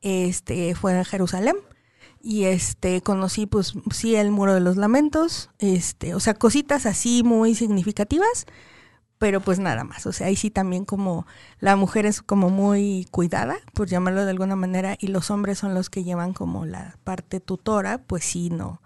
[0.00, 1.56] este, fue a Jerusalén.
[2.22, 7.22] Y este, conocí pues sí el muro de los lamentos, este, o sea, cositas así
[7.22, 8.46] muy significativas,
[9.18, 10.06] pero pues nada más.
[10.06, 11.26] O sea, ahí sí también como
[11.60, 15.74] la mujer es como muy cuidada, por llamarlo de alguna manera, y los hombres son
[15.74, 18.80] los que llevan como la parte tutora, pues sí, no,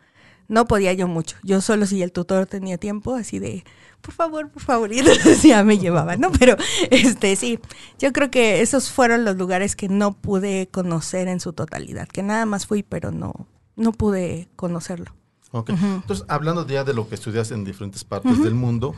[0.49, 1.37] no podía yo mucho.
[1.43, 3.64] Yo solo si el tutor tenía tiempo, así de,
[4.01, 6.31] por favor, por favor, y entonces ya me llevaba, ¿no?
[6.33, 6.57] Pero
[6.90, 7.59] este sí,
[7.99, 12.23] yo creo que esos fueron los lugares que no pude conocer en su totalidad, que
[12.23, 15.14] nada más fui, pero no, no pude conocerlo.
[15.53, 15.71] Ok.
[15.71, 18.95] Entonces, hablando ya de lo que estudias en diferentes partes del mundo,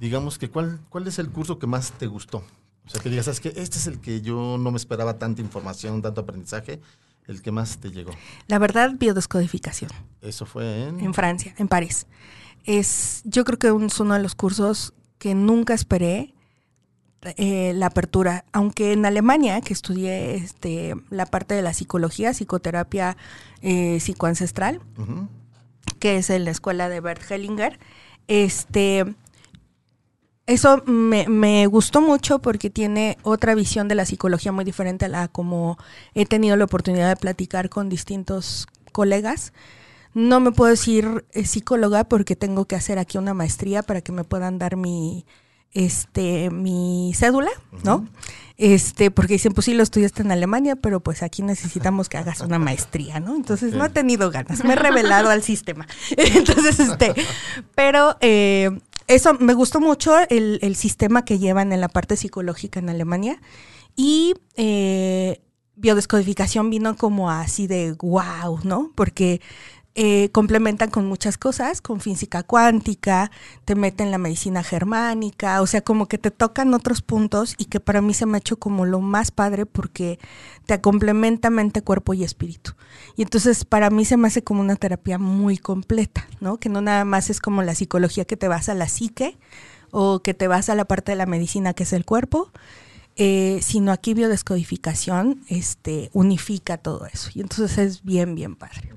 [0.00, 2.38] digamos que ¿cuál, ¿cuál es el curso que más te gustó?
[2.86, 3.48] O sea, que digas, ¿sabes qué?
[3.54, 6.80] Este es el que yo no me esperaba tanta información, tanto aprendizaje,
[7.26, 8.10] el que más te llegó.
[8.48, 9.90] La verdad, biodescodificación.
[10.22, 10.98] Eso fue en...
[10.98, 12.06] en Francia, en París.
[12.64, 16.34] Es, yo creo que es uno de los cursos que nunca esperé
[17.36, 23.16] eh, la apertura, aunque en Alemania, que estudié este, la parte de la psicología, psicoterapia
[23.60, 24.80] eh, psicoancestral,
[25.98, 27.78] que es en la escuela de Bert Hellinger,
[28.26, 29.14] este,
[30.50, 35.08] eso me, me gustó mucho porque tiene otra visión de la psicología muy diferente a
[35.08, 35.78] la como
[36.12, 39.52] he tenido la oportunidad de platicar con distintos colegas.
[40.12, 44.10] No me puedo decir eh, psicóloga porque tengo que hacer aquí una maestría para que
[44.10, 45.24] me puedan dar mi
[45.72, 47.52] este mi cédula,
[47.84, 48.08] ¿no?
[48.56, 52.40] Este, porque dicen, pues sí lo estudiaste en Alemania, pero pues aquí necesitamos que hagas
[52.40, 53.36] una maestría, ¿no?
[53.36, 55.86] Entonces no he tenido ganas, me he revelado al sistema.
[56.16, 57.14] Entonces, este,
[57.74, 58.78] pero eh,
[59.10, 63.40] eso me gustó mucho el, el sistema que llevan en la parte psicológica en Alemania
[63.96, 65.42] y eh,
[65.74, 68.92] biodescodificación vino como así de wow, ¿no?
[68.94, 69.40] Porque
[69.96, 73.32] eh, complementan con muchas cosas, con física cuántica,
[73.64, 77.80] te meten la medicina germánica, o sea, como que te tocan otros puntos y que
[77.80, 80.20] para mí se me ha hecho como lo más padre porque
[80.66, 82.74] te complementa mente, cuerpo y espíritu.
[83.16, 86.58] Y entonces para mí se me hace como una terapia muy completa, ¿no?
[86.58, 89.38] Que no nada más es como la psicología que te vas a la psique
[89.90, 92.52] o que te vas a la parte de la medicina que es el cuerpo,
[93.16, 97.30] eh, sino aquí biodescodificación este, unifica todo eso.
[97.34, 98.94] Y entonces es bien, bien padre.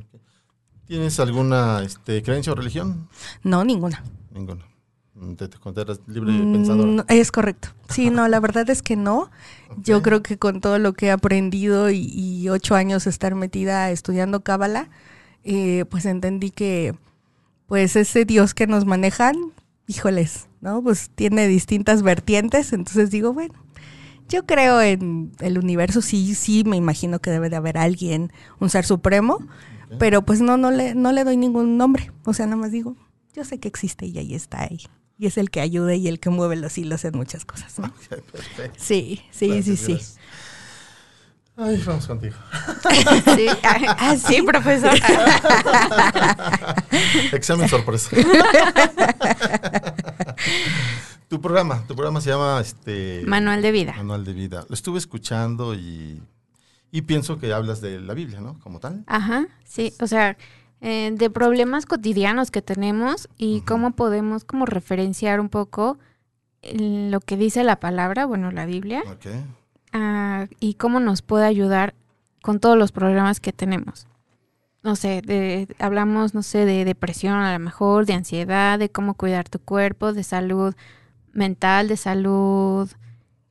[0.94, 3.10] ¿Tienes alguna este, creencia o religión?
[3.42, 4.04] No, ninguna.
[4.32, 4.64] Ninguna.
[5.38, 6.86] ¿Te, te consideras libre pensador?
[6.86, 7.70] Mm, es correcto.
[7.90, 9.32] Sí, no, la verdad es que no.
[9.78, 13.90] Yo creo que con todo lo que he aprendido y, y ocho años estar metida
[13.90, 14.92] estudiando cábala,
[15.44, 16.94] eh, pues entendí que
[17.66, 19.36] pues ese Dios que nos manejan,
[19.88, 20.84] híjoles, ¿no?
[20.84, 23.56] Pues tiene distintas vertientes, entonces digo, bueno,
[24.30, 28.70] yo creo en el universo, sí, sí, me imagino que debe de haber alguien, un
[28.70, 29.40] ser supremo,
[30.00, 32.12] pero pues no, no le, no le doy ningún nombre.
[32.26, 32.96] O sea, nada más digo,
[33.34, 34.82] yo sé que existe y ahí está ahí.
[35.18, 37.80] Y es el que ayuda y el que mueve los hilos en muchas cosas.
[37.80, 37.94] ¿no?
[38.32, 38.78] Perfecto.
[38.78, 39.92] Sí, sí, Gracias, sí, sí.
[39.94, 40.20] gracias.
[41.56, 42.36] Ay, vamos contigo.
[43.36, 44.94] Sí, ah, sí, profesor.
[47.32, 48.10] Examen sorpresa.
[51.28, 53.94] tu programa, tu programa se llama este Manual de vida.
[53.98, 54.66] Manual de vida.
[54.68, 56.22] Lo estuve escuchando y,
[56.94, 58.60] y pienso que hablas de la Biblia, ¿no?
[58.60, 59.04] Como tal.
[59.08, 60.38] Ajá, sí, o sea,
[60.80, 65.98] eh, de problemas cotidianos que tenemos y cómo podemos como referenciar un poco
[66.62, 69.26] eh, lo que dice la palabra, bueno, la Biblia, Ok.
[69.92, 71.96] ah, y cómo nos puede ayudar
[72.44, 74.06] con todos los problemas que tenemos.
[74.84, 79.16] No sé, de- hablamos, no sé, de depresión a lo mejor, de ansiedad, de cómo
[79.16, 80.76] cuidar tu cuerpo, de salud
[81.34, 82.88] mental, de salud...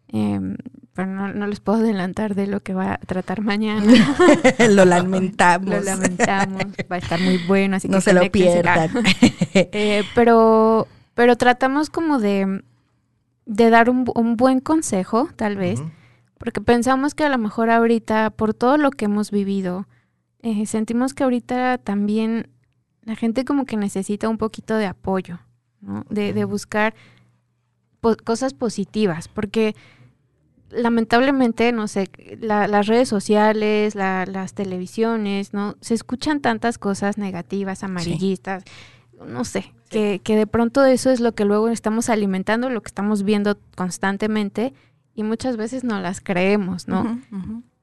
[0.09, 0.57] em,
[0.94, 3.83] pero no, no les puedo adelantar de lo que va a tratar mañana.
[4.70, 5.68] lo lamentamos.
[5.70, 6.64] Lo lamentamos.
[6.90, 8.90] Va a estar muy bueno, así que no se lo pierdan.
[9.55, 12.62] Eh, pero, pero tratamos como de,
[13.46, 15.83] de dar un, bu- un buen consejo, tal vez,
[16.38, 19.87] porque pensamos que a lo mejor ahorita, por todo lo que hemos vivido,
[20.42, 22.48] eh, sentimos que ahorita también
[23.05, 25.38] la gente como que necesita un poquito de apoyo,
[25.81, 26.05] ¿no?
[26.11, 26.94] De, de buscar
[28.00, 29.74] po- cosas positivas, porque
[30.72, 35.76] lamentablemente, no sé, la- las redes sociales, la- las televisiones, ¿no?
[35.80, 38.64] Se escuchan tantas cosas negativas, amarillistas,
[39.26, 42.88] no sé, que, que de pronto eso es lo que luego estamos alimentando, lo que
[42.88, 44.72] estamos viendo constantemente
[45.14, 47.20] y muchas veces no las creemos, ¿no?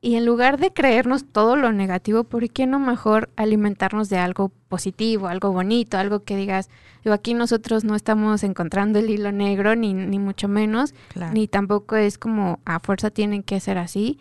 [0.01, 4.49] Y en lugar de creernos todo lo negativo, ¿por qué no mejor alimentarnos de algo
[4.69, 6.69] positivo, algo bonito, algo que digas,
[7.03, 11.33] digo, aquí nosotros no estamos encontrando el hilo negro, ni, ni mucho menos, Claro.
[11.33, 14.19] ni tampoco es como a fuerza tienen que ser así,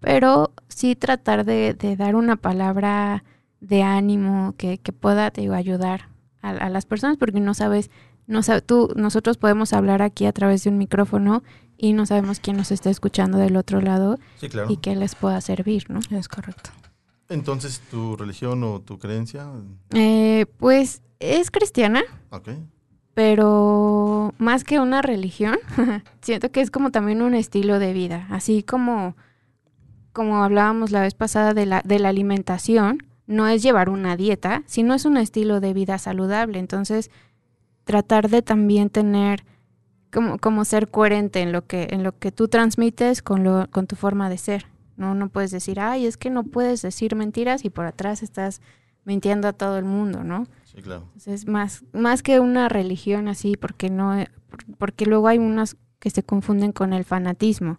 [0.00, 3.22] pero sí tratar de, de dar una palabra
[3.60, 6.08] de ánimo que, que pueda, te digo, ayudar
[6.40, 7.90] a, a las personas, porque no sabes,
[8.28, 11.42] no sab- tú, nosotros podemos hablar aquí a través de un micrófono
[11.76, 14.70] y no sabemos quién nos está escuchando del otro lado Sí, claro.
[14.70, 15.98] y que les pueda servir, ¿no?
[16.16, 16.70] Es correcto.
[17.28, 19.46] Entonces, ¿tu religión o tu creencia?
[19.94, 22.48] Eh, pues es cristiana, Ok.
[23.14, 25.56] pero más que una religión,
[26.22, 29.16] siento que es como también un estilo de vida, así como,
[30.12, 34.62] como hablábamos la vez pasada de la, de la alimentación, no es llevar una dieta,
[34.66, 36.58] sino es un estilo de vida saludable.
[36.58, 37.10] Entonces,
[37.88, 39.46] tratar de también tener
[40.12, 43.86] como, como ser coherente en lo que, en lo que tú transmites con lo, con
[43.86, 44.66] tu forma de ser.
[44.98, 48.60] No, no puedes decir, ay, es que no puedes decir mentiras y por atrás estás
[49.06, 50.46] mintiendo a todo el mundo, ¿no?
[50.64, 51.04] Sí, claro.
[51.14, 54.22] Entonces, más, más que una religión así, porque no,
[54.76, 57.78] porque luego hay unas que se confunden con el fanatismo.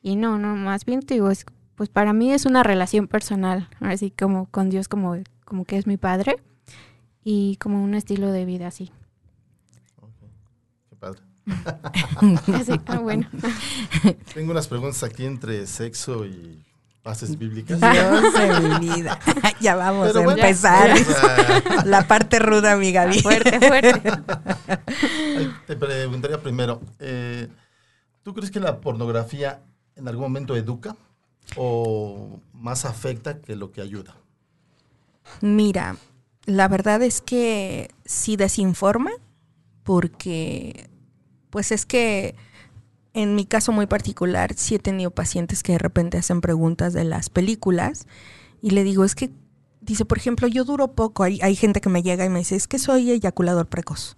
[0.00, 3.68] Y no, no, más bien te digo, es, pues para mí es una relación personal,
[3.80, 6.36] así como con Dios como, como que es mi padre,
[7.22, 8.90] y como un estilo de vida así.
[11.02, 11.20] Padre.
[12.86, 13.28] Ah, bueno.
[14.34, 16.64] Tengo unas preguntas aquí entre sexo y
[17.02, 17.80] bases bíblicas.
[17.80, 19.18] Dios de mi vida.
[19.60, 20.94] ya vamos Pero a bueno, empezar.
[21.84, 23.20] La parte ruda, mi Gaby.
[23.20, 24.12] Fuerte, fuerte.
[25.66, 27.48] te preguntaría primero, eh,
[28.22, 29.62] ¿tú crees que la pornografía
[29.96, 30.94] en algún momento educa
[31.56, 34.14] o más afecta que lo que ayuda?
[35.40, 35.96] Mira,
[36.44, 39.10] la verdad es que sí desinforma,
[39.82, 40.91] porque
[41.52, 42.34] pues es que
[43.12, 47.04] en mi caso muy particular sí he tenido pacientes que de repente hacen preguntas de
[47.04, 48.06] las películas
[48.62, 49.30] y le digo, es que,
[49.82, 52.56] dice, por ejemplo, yo duro poco, hay, hay gente que me llega y me dice,
[52.56, 54.16] es que soy eyaculador precoz.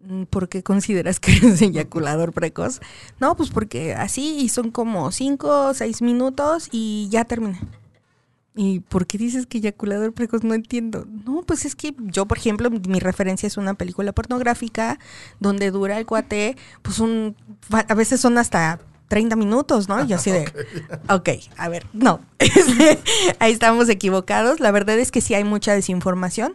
[0.00, 2.80] Mm, ¿Por qué consideras que eres eyaculador precoz?
[3.20, 7.60] No, pues porque así y son como cinco o seis minutos y ya terminé.
[8.54, 10.44] ¿Y por qué dices que eyaculador precoz?
[10.44, 11.06] No entiendo.
[11.24, 14.98] No, pues es que yo, por ejemplo, mi referencia es una película pornográfica
[15.40, 17.34] donde dura el cuate, pues un,
[17.70, 20.04] a veces son hasta 30 minutos, ¿no?
[20.04, 20.52] Y yo así de,
[21.08, 22.98] ok, a ver, no, este,
[23.38, 24.60] ahí estamos equivocados.
[24.60, 26.54] La verdad es que sí hay mucha desinformación.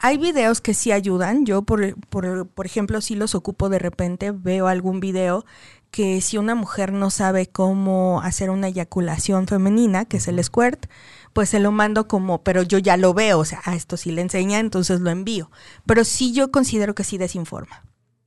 [0.00, 1.46] Hay videos que sí ayudan.
[1.46, 5.44] Yo, por, por, por ejemplo, sí los ocupo de repente, veo algún video
[5.90, 10.86] que si una mujer no sabe cómo hacer una eyaculación femenina, que es el squirt,
[11.32, 14.10] pues se lo mando como, pero yo ya lo veo, o sea, a esto sí
[14.10, 15.50] le enseña, entonces lo envío.
[15.86, 17.84] Pero sí yo considero que sí desinforma.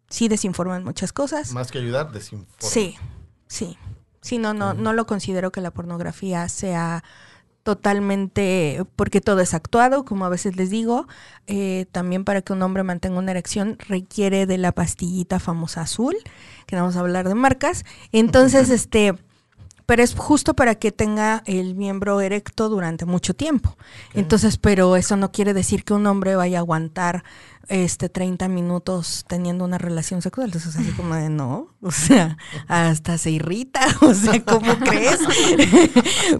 [0.09, 1.51] Sí desinforma en muchas cosas.
[1.51, 2.55] Más que ayudar, desinforma.
[2.59, 2.95] Sí,
[3.47, 3.77] sí.
[4.21, 7.03] Sí, no, no, no lo considero que la pornografía sea
[7.63, 11.07] totalmente, porque todo es actuado, como a veces les digo,
[11.47, 16.15] eh, también para que un hombre mantenga una erección requiere de la pastillita famosa azul,
[16.67, 17.85] que no vamos a hablar de marcas.
[18.11, 19.15] Entonces, este,
[19.85, 23.77] pero es justo para que tenga el miembro erecto durante mucho tiempo.
[24.13, 27.23] Entonces, pero eso no quiere decir que un hombre vaya a aguantar
[27.69, 30.47] este 30 minutos teniendo una relación sexual.
[30.47, 35.19] Entonces, así como de no, o sea, hasta se irrita, o sea, ¿cómo crees?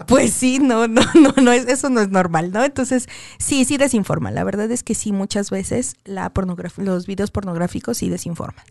[0.08, 2.64] pues sí, no, no, no, no es, eso no es normal, ¿no?
[2.64, 3.08] Entonces,
[3.40, 4.32] sí, sí desinforma.
[4.32, 8.66] La verdad es que sí, muchas veces la pornografía, los videos pornográficos sí desinforman.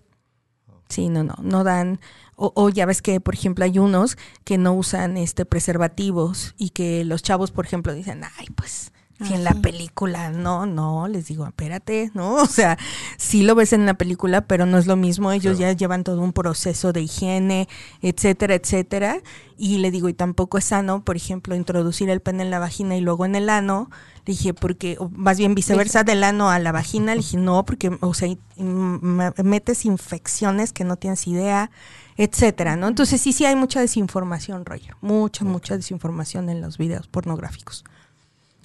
[0.93, 2.01] Sí, no, no, no dan,
[2.37, 7.03] o, ya ves que, por ejemplo, hay unos que no usan este preservativos y que
[7.07, 8.93] los chavos, por ejemplo, dicen, ay, pues,
[9.27, 12.35] si en la película, no, no, les digo, espérate, ¿no?
[12.43, 12.79] O sea,
[13.17, 16.21] sí lo ves en la película, pero no es lo mismo, ellos ya llevan todo
[16.21, 17.69] un proceso de higiene,
[18.03, 19.21] etcétera, etcétera,
[19.57, 22.97] y le digo, y tampoco es sano, por ejemplo, introducir el pene en la vagina
[22.97, 23.91] y luego en el ano,
[24.25, 27.15] le dije, porque, más bien viceversa, del ano a la vagina.
[27.15, 31.73] Le dije, no, porque, o sea, metes infecciones que no tienes idea,
[32.17, 32.87] etcétera, ¿no?
[32.87, 34.95] Entonces, sí, sí hay mucha desinformación, Roger.
[35.01, 37.85] Mucha, mucha desinformación en los videos pornográficos.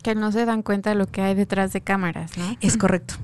[0.08, 2.56] Que no se dan cuenta de lo que hay detrás de cámaras, ¿no?
[2.62, 3.16] Es correcto,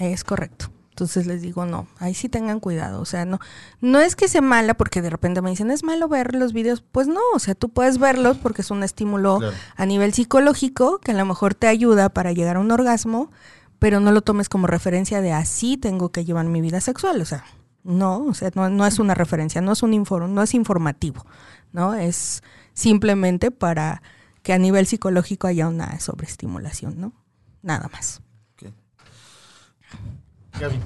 [0.00, 0.72] es correcto.
[0.90, 3.00] Entonces les digo, no, ahí sí tengan cuidado.
[3.00, 3.38] O sea, no,
[3.80, 6.80] no es que sea mala porque de repente me dicen, es malo ver los videos.
[6.80, 9.38] Pues no, o sea, tú puedes verlos porque es un estímulo
[9.76, 13.30] a nivel psicológico que a lo mejor te ayuda para llegar a un orgasmo,
[13.78, 17.20] pero no lo tomes como referencia de así tengo que llevar mi vida sexual.
[17.20, 17.44] O sea,
[17.84, 21.24] no, o sea, no, no es una referencia, no es un informe, no es informativo,
[21.70, 21.94] ¿no?
[21.94, 22.42] Es
[22.74, 24.02] simplemente para
[24.42, 27.12] que a nivel psicológico haya una sobreestimulación, ¿no?
[27.62, 28.22] Nada más.
[30.58, 30.80] Gaby.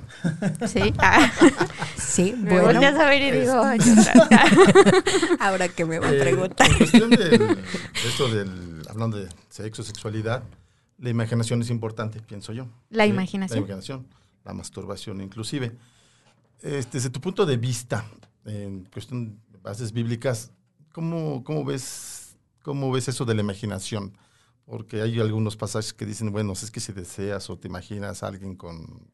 [0.67, 0.95] Sí.
[0.99, 1.31] Ah.
[1.97, 2.81] Sí, me bueno.
[2.81, 3.53] a saber y digo,
[5.41, 6.71] ahora que me va a eh, preguntar.
[6.71, 7.57] En cuestión de
[8.07, 10.43] esto del, hablando de sexo, sexualidad,
[10.99, 12.69] la imaginación es importante, pienso yo.
[12.91, 13.61] La imaginación.
[13.61, 14.07] La imaginación,
[14.45, 15.77] la masturbación inclusive.
[16.63, 18.07] Este, desde tu punto de vista,
[18.45, 20.53] en cuestión de bases bíblicas,
[20.93, 22.16] ¿cómo, cómo, ves,
[22.67, 24.13] ¿cómo ves eso de la imaginación?
[24.67, 28.27] porque hay algunos pasajes que dicen, bueno, es que si deseas o te imaginas a
[28.27, 29.09] alguien con,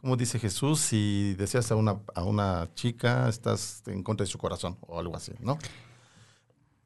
[0.00, 4.38] como dice Jesús, si deseas a una, a una chica, estás en contra de su
[4.38, 5.56] corazón o algo así, ¿no?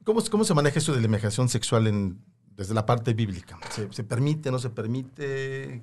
[0.05, 2.23] ¿Cómo, cómo se maneja eso de la imaginación sexual en,
[2.55, 3.59] desde la parte bíblica?
[3.71, 5.83] ¿Se, ¿Se, permite, no se permite?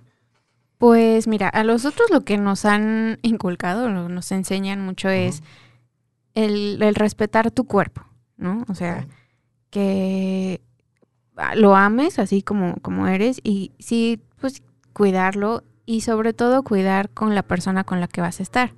[0.77, 5.41] Pues mira, a nosotros lo que nos han inculcado, nos enseñan mucho es
[6.35, 8.05] el, el, respetar tu cuerpo,
[8.37, 8.65] ¿no?
[8.69, 9.07] O sea,
[9.77, 10.59] que
[11.55, 17.35] lo ames así como, como eres y sí, pues cuidarlo y sobre todo cuidar con
[17.35, 18.73] la persona con la que vas a estar.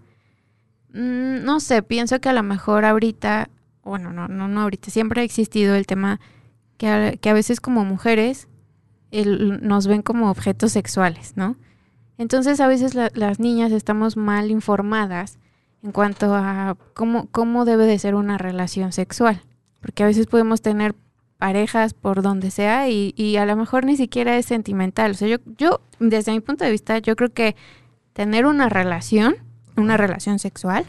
[0.89, 3.49] Mm, no sé, pienso que a lo mejor ahorita,
[3.81, 6.19] bueno, no, no, no ahorita, siempre ha existido el tema
[6.77, 8.49] que a, que a veces como mujeres
[9.11, 11.55] nos ven como objetos sexuales, ¿no?
[12.17, 15.39] Entonces a veces las niñas estamos mal informadas
[15.81, 19.41] en cuanto a cómo, cómo debe de ser una relación sexual,
[19.81, 20.95] porque a veces podemos tener
[21.37, 25.11] parejas por donde sea y, y, a lo mejor ni siquiera es sentimental.
[25.11, 27.55] O sea, yo, yo, desde mi punto de vista, yo creo que
[28.13, 29.37] tener una relación,
[29.77, 30.85] una relación sexual,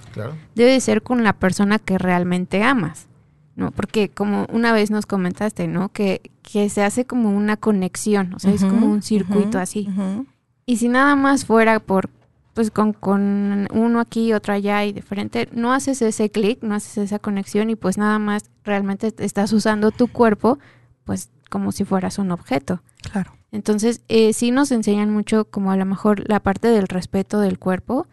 [0.56, 3.06] debe ser con la persona que realmente amas,
[3.54, 3.70] ¿no?
[3.70, 5.90] Porque como una vez nos comentaste, ¿no?
[5.90, 9.88] Que, que se hace como una conexión, o sea, es como un circuito así.
[10.66, 12.10] Y si nada más fuera por
[12.54, 16.74] pues con, con uno aquí y otro allá y diferente, no haces ese clic, no
[16.74, 20.58] haces esa conexión y pues nada más realmente estás usando tu cuerpo
[21.04, 22.82] pues como si fueras un objeto.
[23.10, 23.32] Claro.
[23.52, 27.58] Entonces, eh, sí nos enseñan mucho como a lo mejor la parte del respeto del
[27.58, 28.06] cuerpo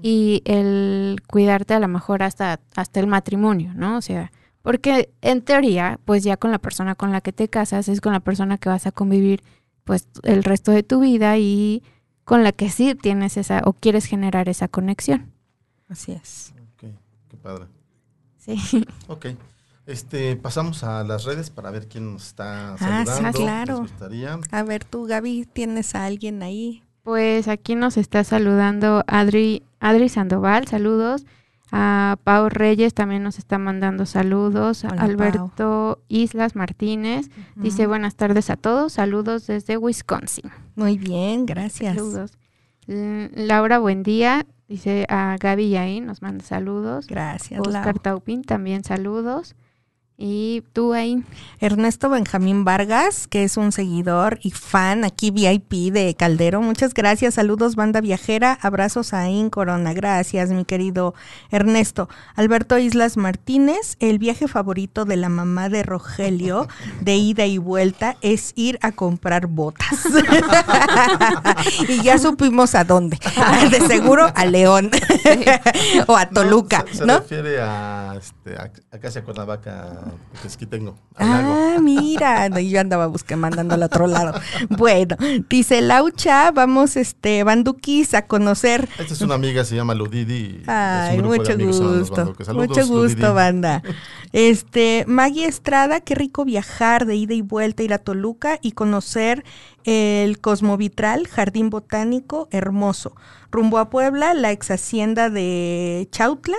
[0.00, 3.96] y el cuidarte a lo mejor hasta, hasta el matrimonio, ¿no?
[3.96, 4.30] O sea,
[4.60, 8.12] porque en teoría, pues ya con la persona con la que te casas es con
[8.12, 9.42] la persona que vas a convivir
[9.84, 11.82] pues el resto de tu vida y
[12.24, 15.32] con la que sí tienes esa o quieres generar esa conexión.
[15.88, 16.54] Así es.
[16.74, 16.90] Ok,
[17.28, 17.66] qué padre.
[18.38, 18.86] Sí.
[19.08, 19.26] Ok.
[19.86, 23.86] Este, pasamos a las redes para ver quién nos está Ah, saludando.
[23.86, 24.40] sí, claro.
[24.52, 26.84] A ver, tú, Gaby, ¿tienes a alguien ahí?
[27.02, 31.24] Pues aquí nos está saludando Adri, Adri Sandoval, saludos.
[31.74, 34.84] A Pau Reyes también nos está mandando saludos.
[34.84, 40.50] Hola, Alberto Islas Martínez dice buenas tardes a todos, saludos desde Wisconsin.
[40.76, 41.96] Muy bien, gracias.
[41.96, 42.32] Saludos.
[42.86, 47.06] Laura Buendía dice a Gaby Yain nos manda saludos.
[47.06, 48.02] Gracias, Oscar Lau.
[48.02, 49.56] Taupín también saludos.
[50.18, 51.24] Y tú ahí,
[51.58, 56.60] Ernesto Benjamín Vargas, que es un seguidor y fan aquí VIP de Caldero.
[56.60, 57.34] Muchas gracias.
[57.34, 58.56] Saludos, banda viajera.
[58.60, 59.94] Abrazos a In Corona.
[59.94, 61.14] Gracias, mi querido
[61.50, 62.08] Ernesto.
[62.36, 66.68] Alberto Islas Martínez, el viaje favorito de la mamá de Rogelio
[67.00, 70.06] de ida y vuelta es ir a comprar botas.
[71.88, 73.18] y ya supimos a dónde.
[73.70, 74.90] De seguro a León
[76.06, 77.18] o a Toluca, se, se ¿no?
[77.20, 79.22] refiere a, este, a, a Casa
[80.34, 81.52] Tequesquitengo, al lago.
[81.52, 84.32] Ah, mira, yo andaba buscando, mandando al otro lado.
[84.70, 85.16] Bueno,
[85.48, 88.88] dice Laucha, vamos, este, Banduquis a conocer.
[88.98, 90.60] Esta es una amiga, se llama Ludidi.
[90.62, 92.34] es Ay, mucho gusto.
[92.44, 93.34] Saludos, mucho gusto, Ludidi.
[93.34, 93.82] banda.
[94.32, 99.44] Este, Maggie Estrada, qué rico viajar de ida y vuelta, ir a Toluca y conocer
[99.84, 103.14] el Cosmovitral, Jardín Botánico, hermoso.
[103.50, 106.56] Rumbo a Puebla, la ex hacienda de Chautla,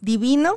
[0.00, 0.56] divino.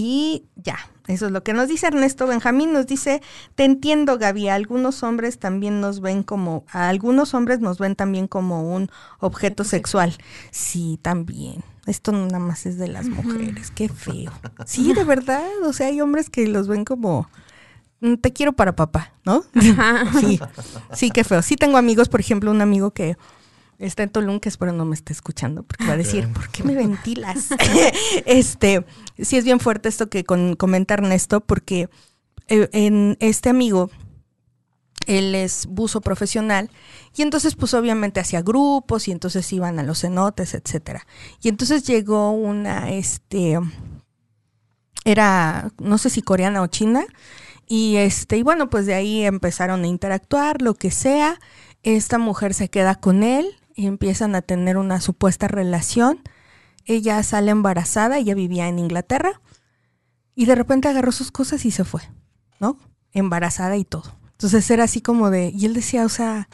[0.00, 0.78] Y ya,
[1.08, 2.72] eso es lo que nos dice Ernesto Benjamín.
[2.72, 3.20] Nos dice,
[3.56, 8.28] te entiendo, Gaby, algunos hombres también nos ven como, a algunos hombres nos ven también
[8.28, 10.16] como un objeto sexual.
[10.52, 11.64] Sí, también.
[11.86, 14.30] Esto nada más es de las mujeres, qué feo.
[14.66, 17.28] Sí, de verdad, o sea, hay hombres que los ven como,
[18.00, 19.42] "Mm, te quiero para papá, ¿no?
[20.20, 20.38] Sí,
[20.92, 21.42] sí, qué feo.
[21.42, 23.16] Sí tengo amigos, por ejemplo, un amigo que
[23.78, 26.32] está en Tulum, que espero no me esté escuchando, porque va a decir.
[26.32, 27.48] ¿por qué me ventilas?
[28.26, 28.84] este,
[29.18, 31.88] sí es bien fuerte esto que con, comenta Ernesto, porque
[32.48, 33.90] eh, en este amigo,
[35.06, 36.70] él es buzo profesional,
[37.16, 41.06] y entonces pues obviamente hacía grupos, y entonces iban a los cenotes, etcétera.
[41.40, 43.58] Y entonces llegó una, este,
[45.04, 47.06] era, no sé si coreana o china,
[47.68, 51.38] y este, y bueno, pues de ahí empezaron a interactuar, lo que sea.
[51.82, 56.20] Esta mujer se queda con él y empiezan a tener una supuesta relación.
[56.84, 59.40] Ella sale embarazada, ella vivía en Inglaterra,
[60.34, 62.02] y de repente agarró sus cosas y se fue,
[62.58, 62.76] ¿no?
[63.12, 64.18] Embarazada y todo.
[64.32, 66.48] Entonces era así como de, y él decía, o sea,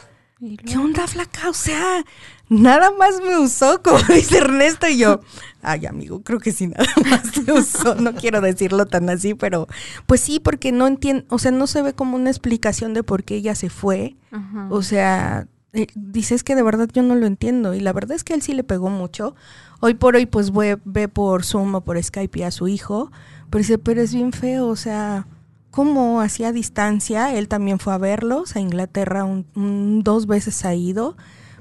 [0.66, 1.48] ¿qué onda, flaca?
[1.48, 2.04] O sea,
[2.50, 5.20] nada más me usó, como dice Ernesto, y yo,
[5.62, 7.94] ay, amigo, creo que sí, nada más te usó.
[7.94, 9.66] No quiero decirlo tan así, pero
[10.04, 13.24] pues sí, porque no entiendo, o sea, no se ve como una explicación de por
[13.24, 14.18] qué ella se fue.
[14.30, 14.68] Ajá.
[14.70, 18.24] O sea, eh, dices que de verdad yo no lo entiendo, y la verdad es
[18.24, 19.34] que él sí le pegó mucho.
[19.80, 23.10] Hoy por hoy, pues ve, ve por Zoom o por Skype a su hijo,
[23.50, 25.26] pero dice, pero es bien feo, o sea,
[25.70, 27.34] ¿cómo hacía distancia?
[27.34, 31.16] Él también fue a verlos a Inglaterra, un- un- dos veces ha ido,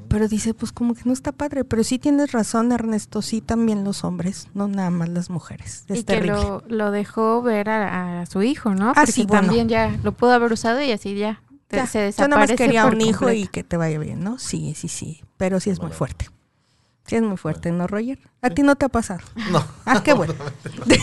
[0.08, 3.84] pero dice, pues como que no está padre, pero sí tienes razón, Ernesto, sí también
[3.84, 5.86] los hombres, no nada más las mujeres.
[5.90, 8.90] Es y que lo, lo dejó ver a, a su hijo, ¿no?
[8.90, 9.48] Ah, Porque sí, bueno.
[9.48, 11.42] también ya lo pudo haber usado y así ya,
[11.78, 14.40] Ya, se yo desaparece nada más quería un hijo y que te vaya bien, ¿no?
[14.40, 16.30] Sí, sí, sí, pero sí es muy fuerte.
[17.06, 18.18] Sí es muy fuerte, ¿no, Roger?
[18.42, 19.20] ¿A ti no te ha pasado?
[19.52, 19.64] No.
[19.86, 20.34] Ah, qué bueno.
[20.86, 20.98] De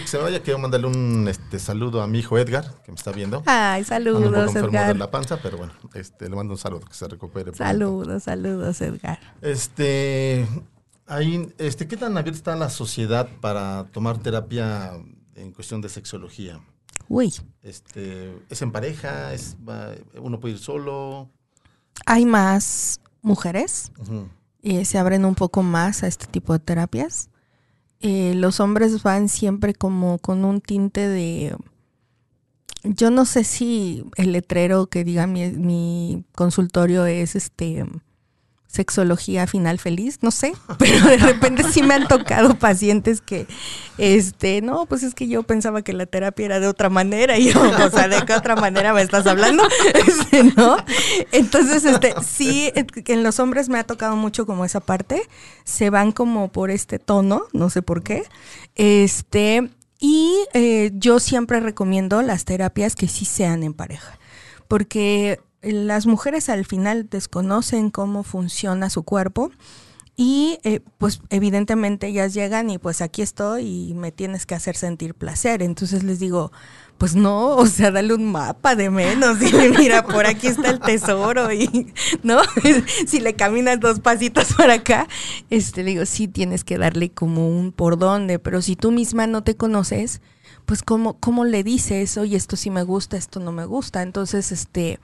[0.00, 3.10] que se vaya, quiero mandarle un este, saludo a mi hijo Edgar, que me está
[3.10, 3.42] viendo.
[3.46, 4.96] Ay, Ando un poco saludos, enfermo de Edgar.
[4.96, 7.44] la panza, pero bueno, este, le mando un saludo, que se recupere.
[7.44, 7.64] pronto.
[7.64, 9.18] Saludos, saludos, Edgar.
[9.40, 10.46] Este,
[11.06, 14.92] ahí, este, ¿qué tan abierta está la sociedad para tomar terapia
[15.34, 16.60] en cuestión de sexología?
[17.08, 17.32] Uy,
[17.62, 19.32] Este, ¿es en pareja?
[19.32, 21.30] ¿Es, va- uno puede ir solo?
[22.06, 24.28] hay más mujeres Ujú.
[24.62, 27.28] y se abren un poco más a este tipo de terapias.
[28.00, 31.56] Eh, los hombres van siempre como con un tinte de...
[32.84, 37.84] Yo no sé si el letrero que diga mi, mi consultorio es este
[38.68, 43.46] sexología final feliz, no sé, pero de repente sí me han tocado pacientes que,
[43.96, 47.50] este, no, pues es que yo pensaba que la terapia era de otra manera y
[47.50, 49.64] yo, o sea, ¿de qué otra manera me estás hablando?
[50.08, 50.76] Este, ¿no?
[51.32, 55.22] Entonces, este, sí, en los hombres me ha tocado mucho como esa parte,
[55.64, 58.24] se van como por este tono, no sé por qué,
[58.74, 64.18] este, y eh, yo siempre recomiendo las terapias que sí sean en pareja,
[64.68, 69.50] porque las mujeres al final desconocen cómo funciona su cuerpo
[70.16, 74.76] Y eh, pues evidentemente ellas llegan y pues aquí estoy y me tienes que hacer
[74.76, 75.62] sentir placer.
[75.62, 76.50] Entonces les digo,
[76.98, 79.38] pues no, o sea, dale un mapa de menos.
[79.38, 81.52] Dile, mira, por aquí está el tesoro.
[81.52, 81.92] Y,
[82.24, 82.40] ¿no?
[83.06, 85.06] si le caminas dos pasitos para acá,
[85.50, 88.40] este, digo, sí tienes que darle como un por dónde.
[88.40, 90.20] Pero si tú misma no te conoces,
[90.66, 94.02] pues cómo, cómo le dices, oye, esto sí me gusta, esto no me gusta.
[94.02, 94.98] Entonces, este,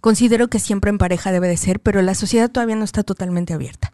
[0.00, 3.54] considero que siempre en pareja debe de ser, pero la sociedad todavía no está totalmente
[3.54, 3.92] abierta.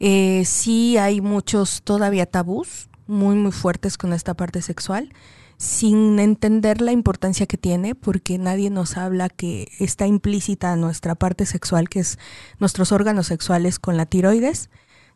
[0.00, 5.12] Eh, sí hay muchos todavía tabús muy, muy fuertes con esta parte sexual,
[5.56, 11.46] sin entender la importancia que tiene, porque nadie nos habla que está implícita nuestra parte
[11.46, 12.18] sexual, que es
[12.60, 14.70] nuestros órganos sexuales con la tiroides,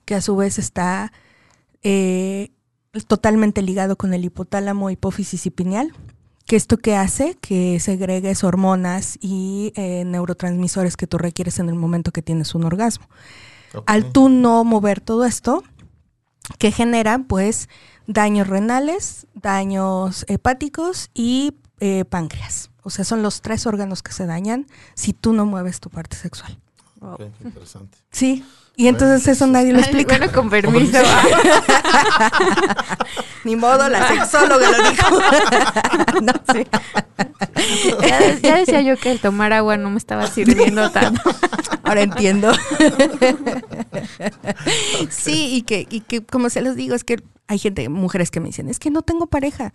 [0.04, 1.12] que a su vez está
[1.82, 2.50] eh,
[3.06, 5.92] totalmente ligado con el hipotálamo, hipófisis y pineal,
[6.52, 11.76] que esto que hace que segregues hormonas y eh, neurotransmisores que tú requieres en el
[11.76, 13.06] momento que tienes un orgasmo.
[13.86, 15.64] Al tú no mover todo esto,
[16.58, 17.70] que genera pues
[18.06, 22.70] daños renales, daños hepáticos y eh, páncreas.
[22.82, 26.18] O sea, son los tres órganos que se dañan si tú no mueves tu parte
[26.18, 26.58] sexual.
[27.42, 27.96] interesante.
[28.10, 28.44] Sí,
[28.74, 30.16] y entonces eso nadie lo explica.
[30.16, 30.98] bueno, con permiso.
[33.44, 35.20] Ni modo, la sexóloga lo dijo.
[36.22, 36.66] no, sí.
[38.00, 41.20] ya, ya, decía yo que el tomar agua no me estaba sirviendo tanto.
[41.82, 42.52] Ahora entiendo.
[45.10, 48.40] sí, y que, y que como se los digo, es que hay gente, mujeres que
[48.40, 49.72] me dicen, es que no tengo pareja.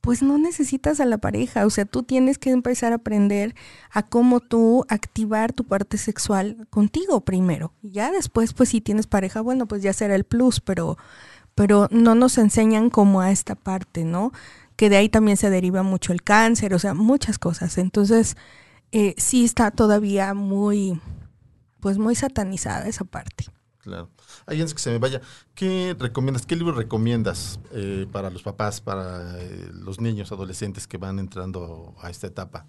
[0.00, 3.54] Pues no necesitas a la pareja, o sea, tú tienes que empezar a aprender
[3.90, 7.74] a cómo tú activar tu parte sexual contigo primero.
[7.82, 10.96] Ya después, pues si tienes pareja, bueno, pues ya será el plus, pero,
[11.54, 14.32] pero no nos enseñan como a esta parte, ¿no?
[14.76, 17.76] Que de ahí también se deriva mucho el cáncer, o sea, muchas cosas.
[17.76, 18.36] Entonces,
[18.92, 20.98] eh, sí está todavía muy,
[21.80, 23.44] pues muy satanizada esa parte.
[23.78, 24.08] Claro.
[24.46, 25.20] Ahí antes que se me vaya,
[25.54, 26.46] ¿qué recomiendas?
[26.46, 31.94] ¿Qué libro recomiendas eh, para los papás, para eh, los niños, adolescentes que van entrando
[32.00, 32.66] a esta etapa?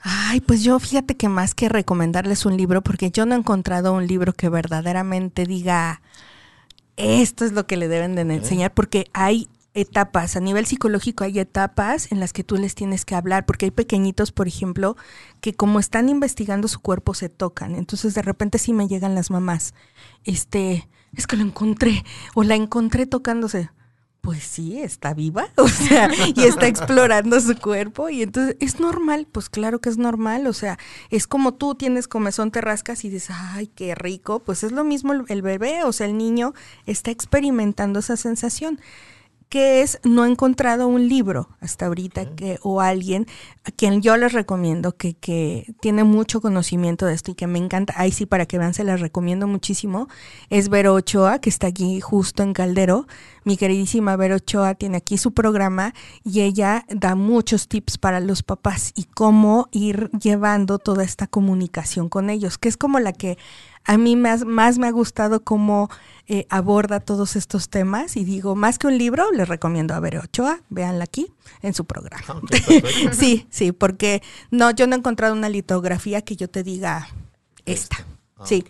[0.00, 3.92] Ay, pues yo fíjate que más que recomendarles un libro, porque yo no he encontrado
[3.92, 6.02] un libro que verdaderamente diga
[6.96, 11.38] esto es lo que le deben de enseñar, porque hay etapas, a nivel psicológico hay
[11.38, 14.96] etapas en las que tú les tienes que hablar, porque hay pequeñitos, por ejemplo,
[15.40, 19.30] que como están investigando su cuerpo se tocan, entonces de repente sí me llegan las
[19.30, 19.74] mamás,
[20.24, 22.04] este, es que lo encontré,
[22.34, 23.70] o la encontré tocándose.
[24.20, 29.26] Pues sí, está viva, o sea, y está explorando su cuerpo, y entonces es normal,
[29.30, 30.78] pues claro que es normal, o sea,
[31.10, 34.84] es como tú tienes comezón, te rascas y dices, ay, qué rico, pues es lo
[34.84, 36.54] mismo el, bebé, o sea, el niño
[36.86, 38.78] está experimentando esa sensación
[39.52, 43.26] que es no he encontrado un libro hasta ahorita que o alguien
[43.64, 47.58] a quien yo les recomiendo que, que tiene mucho conocimiento de esto y que me
[47.58, 50.08] encanta, ahí sí para que vean se las recomiendo muchísimo,
[50.48, 53.06] es Vero Ochoa, que está aquí justo en Caldero.
[53.44, 55.92] Mi queridísima Vero Ochoa tiene aquí su programa
[56.24, 62.08] y ella da muchos tips para los papás y cómo ir llevando toda esta comunicación
[62.08, 63.36] con ellos, que es como la que
[63.84, 65.90] a mí más, más me ha gustado cómo
[66.28, 70.18] eh, aborda todos estos temas y digo, más que un libro, les recomiendo a Ver
[70.18, 72.24] Ochoa, véanla aquí en su programa.
[72.28, 72.40] Ah,
[73.12, 77.08] sí, sí, porque no, yo no he encontrado una litografía que yo te diga
[77.66, 78.06] esta.
[78.36, 78.64] Ah, sí,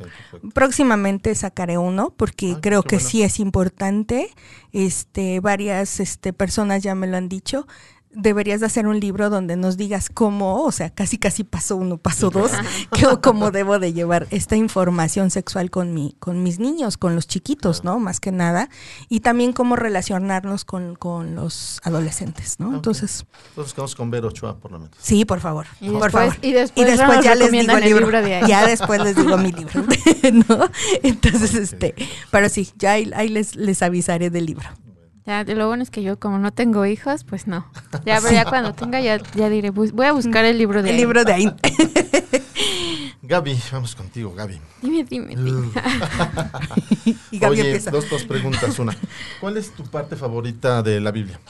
[0.54, 4.30] próximamente sacaré uno porque creo que sí es importante.
[4.72, 7.66] Este, varias este, personas ya me lo han dicho
[8.14, 11.98] deberías de hacer un libro donde nos digas cómo, o sea, casi casi paso uno,
[11.98, 12.50] paso dos,
[12.92, 17.26] que, cómo debo de llevar esta información sexual con mi, con mis niños, con los
[17.26, 17.98] chiquitos, ¿no?
[17.98, 18.68] Más que nada.
[19.08, 22.74] Y también cómo relacionarnos con, con los adolescentes, ¿no?
[22.74, 23.24] Entonces.
[23.50, 24.96] Entonces quedamos con Vero Ochoa, por lo menos.
[25.00, 25.66] Sí, por favor.
[25.80, 26.36] Y por después, favor.
[26.42, 28.22] Y después, y después ya les digo el libro.
[28.22, 28.48] de ahí.
[28.48, 29.82] Ya después les digo mi libro.
[30.48, 30.68] ¿No?
[31.02, 31.94] Entonces, este,
[32.30, 34.68] pero sí, ya ahí, ahí les, les avisaré del libro.
[35.24, 37.64] Ya, lo bueno es que yo como no tengo hijos, pues no.
[38.04, 40.94] Ya, pero ya cuando tenga ya, ya diré, voy a buscar el libro de el
[40.96, 41.00] ahí.
[41.00, 41.46] libro de ahí.
[43.22, 44.60] Gaby, vamos contigo, Gaby.
[44.82, 45.68] Dime, dime, dime.
[47.30, 47.90] y Gaby Oye, empieza.
[47.92, 48.76] dos, dos preguntas.
[48.80, 48.96] Una,
[49.40, 51.40] ¿cuál es tu parte favorita de la Biblia?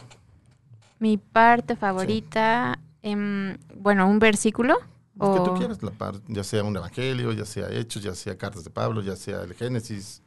[0.98, 4.74] Mi parte favorita, em, bueno, un versículo.
[5.18, 5.92] Lo que o- tú quieras, la
[6.28, 9.54] ya sea un evangelio, ya sea Hechos, ya sea cartas de Pablo, ya sea el
[9.54, 10.20] Génesis.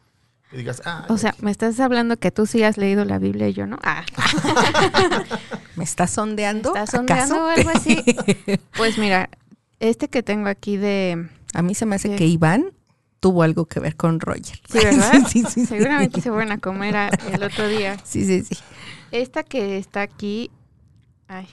[0.56, 3.54] Digas, ah, O sea, me estás hablando que tú sí has leído la Biblia y
[3.54, 3.78] yo no.
[3.84, 4.04] Ah,
[5.76, 6.70] ¿Me estás sondeando?
[6.70, 6.98] ¿estás ¿acaso?
[6.98, 8.04] sondeando o algo así?
[8.78, 9.30] Pues mira,
[9.80, 11.28] este que tengo aquí de...
[11.54, 12.72] A mí se me hace que Iván
[13.20, 14.60] tuvo algo que ver con Roger.
[14.70, 15.14] Sí, ¿verdad?
[15.30, 15.66] sí, sí, sí.
[15.66, 17.98] Seguramente se fueron a comer a- el otro día.
[18.04, 18.58] Sí, sí, sí.
[19.12, 20.52] Esta que está aquí...
[21.28, 21.48] Ay,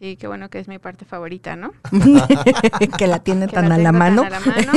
[0.00, 1.72] Sí, qué bueno que es mi parte favorita, ¿no?
[2.98, 4.22] que la tiene Que tan la a la tengo tan mano.
[4.22, 4.72] a la mano.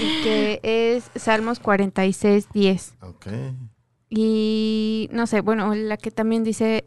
[0.00, 2.94] y que es Salmos 46, 10.
[3.02, 3.26] Ok.
[4.08, 6.86] Y no sé, bueno, la que también dice,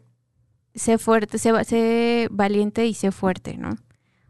[0.74, 3.70] sé fuerte, sé, va- sé valiente y sé fuerte, ¿no?
[3.70, 3.76] O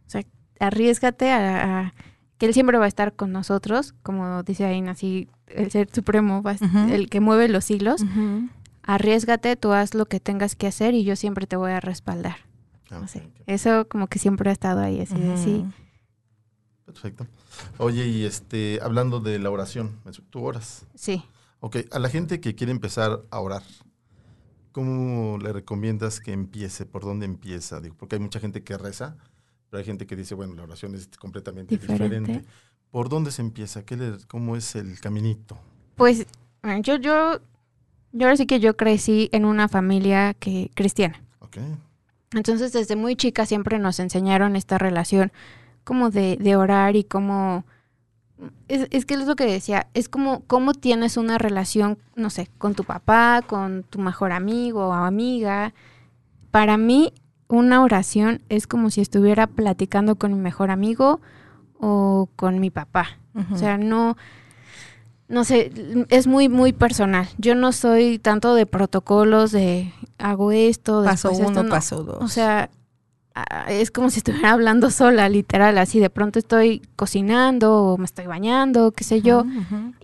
[0.09, 0.23] sea,
[0.61, 1.95] arriesgate a, a-
[2.39, 6.43] que Él siempre va a estar con nosotros, como dice ahí, así, el Ser Supremo,
[6.43, 6.93] va a- Ujú.
[6.93, 8.03] el que mueve los hilos.
[8.83, 12.37] Arriesgate, tú haz lo que tengas que hacer y yo siempre te voy a respaldar.
[12.91, 15.65] Ah, No sé, eso como que siempre ha estado ahí, así de sí.
[16.85, 17.27] Perfecto.
[17.79, 19.99] Oye, y este, hablando de la oración,
[20.31, 20.87] tú oras.
[20.95, 21.25] Sí.
[21.61, 23.63] Ok, a la gente que quiere empezar a orar,
[24.73, 26.87] ¿cómo le recomiendas que empiece?
[26.87, 27.81] ¿Por dónde empieza?
[27.81, 29.17] Digo, porque hay mucha gente que reza,
[29.71, 32.19] pero hay gente que dice, bueno, la oración es completamente Diferente.
[32.33, 32.49] diferente.
[32.91, 33.85] ¿Por dónde se empieza?
[33.85, 35.59] ¿Qué le- ¿Cómo es el caminito?
[35.97, 36.27] Pues
[36.83, 37.41] yo, yo,
[38.13, 41.21] yo ahora sí que yo crecí en una familia que cristiana.
[41.41, 41.57] Ok,
[42.33, 45.33] Entonces, desde muy chica siempre nos enseñaron esta relación
[45.85, 47.65] como de, de orar y como...
[48.69, 52.51] Es, es que es lo que decía, es como cómo tienes una relación, no sé,
[52.59, 55.73] con tu papá, con tu mejor amigo o amiga.
[56.51, 57.15] Para mí,
[57.49, 61.21] una oración es como si estuviera platicando con mi mejor amigo
[61.79, 63.19] o con mi papá.
[63.53, 64.17] O sea, no,
[65.29, 65.73] no sé,
[66.09, 67.29] es muy, muy personal.
[67.39, 71.69] Yo no soy tanto de protocolos de hago esto, paso esto, uno, no.
[71.69, 72.23] paso dos.
[72.23, 72.71] O sea,
[73.69, 78.27] es como si estuviera hablando sola, literal, así de pronto estoy cocinando o me estoy
[78.27, 79.45] bañando, qué sé yo,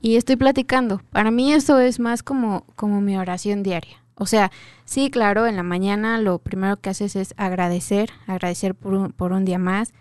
[0.01, 1.01] y estoy platicando.
[1.11, 4.03] Para mí eso es más como, como mi oración diaria.
[4.15, 4.53] O sea,
[4.85, 9.33] sí, claro, en la mañana lo primero que haces es agradecer, agradecer por un, por
[9.33, 9.93] un día más,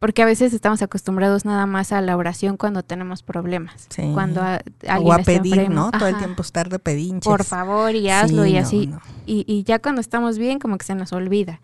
[0.00, 3.86] porque a veces estamos acostumbrados nada más a la oración cuando tenemos problemas.
[3.90, 4.10] Sí.
[4.14, 5.74] Cuando a- o alguien a está pedir, enfermo.
[5.74, 5.90] ¿no?
[5.92, 7.24] Todo el tiempo estar de pedinches.
[7.30, 8.86] Por favor, y hazlo Sí, y no, así.
[8.88, 9.00] no.
[9.26, 11.60] Y, y ya cuando estamos bien, como que se nos olvida.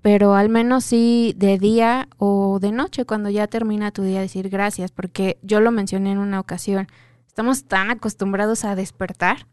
[0.00, 4.48] Pero al menos sí de día o de noche, cuando ya termina tu día, decir
[4.48, 6.86] gracias, porque yo lo mencioné en una ocasión.
[7.26, 9.46] Estamos tan acostumbrados a despertar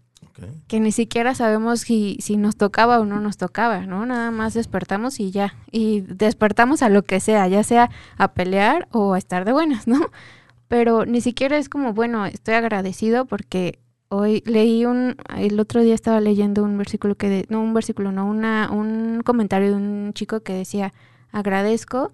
[0.67, 4.05] que ni siquiera sabemos si, si nos tocaba o no nos tocaba, ¿no?
[4.05, 5.55] Nada más despertamos y ya.
[5.71, 9.87] Y despertamos a lo que sea, ya sea a pelear o a estar de buenas,
[9.87, 9.99] ¿no?
[10.67, 13.79] Pero ni siquiera es como, bueno, estoy agradecido porque
[14.09, 18.11] hoy leí un, el otro día estaba leyendo un versículo que, de- no un versículo,
[18.11, 20.93] no, una, un comentario de un chico que decía,
[21.31, 22.11] agradezco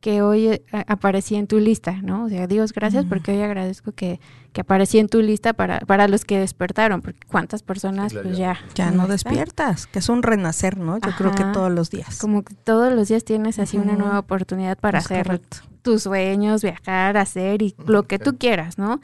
[0.00, 2.24] que hoy eh, aparecí en tu lista, ¿no?
[2.24, 4.18] O sea, Dios, gracias porque hoy agradezco que,
[4.52, 8.38] que aparecí en tu lista para, para los que despertaron, porque cuántas personas claro, pues
[8.38, 8.58] ya.
[8.74, 10.98] ya, no despiertas, que es un renacer, ¿no?
[10.98, 12.18] Yo creo que todos los días.
[12.18, 15.58] Como que todos los días tienes así una nueva oportunidad para Es hacer correcto.
[15.82, 19.00] tus sueños, viajar, hacer y lo que tú quieras, ¿no?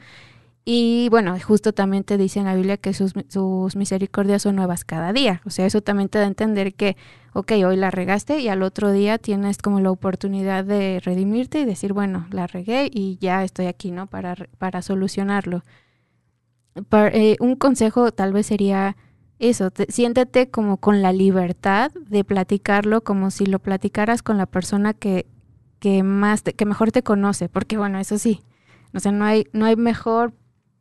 [0.69, 4.83] Y bueno, justo también te dice en la Biblia que sus, sus misericordias son nuevas
[4.83, 5.41] cada día.
[5.45, 6.97] O sea, eso también te da a entender que,
[7.37, 11.65] ok, hoy la regaste y al otro día tienes como la oportunidad de redimirte y
[11.65, 14.07] decir, bueno, la regué y ya estoy aquí, ¿no?
[14.07, 15.63] Para, para solucionarlo.
[17.13, 18.95] Eh, un consejo tal vez sería
[19.39, 24.45] eso, te- siéntete como con la libertad de platicarlo como si lo platicaras con la
[24.45, 25.25] persona que,
[25.79, 28.41] que más te- que mejor te conoce, porque bueno, eso sí,
[28.93, 30.33] o sea, no hay, no hay mejor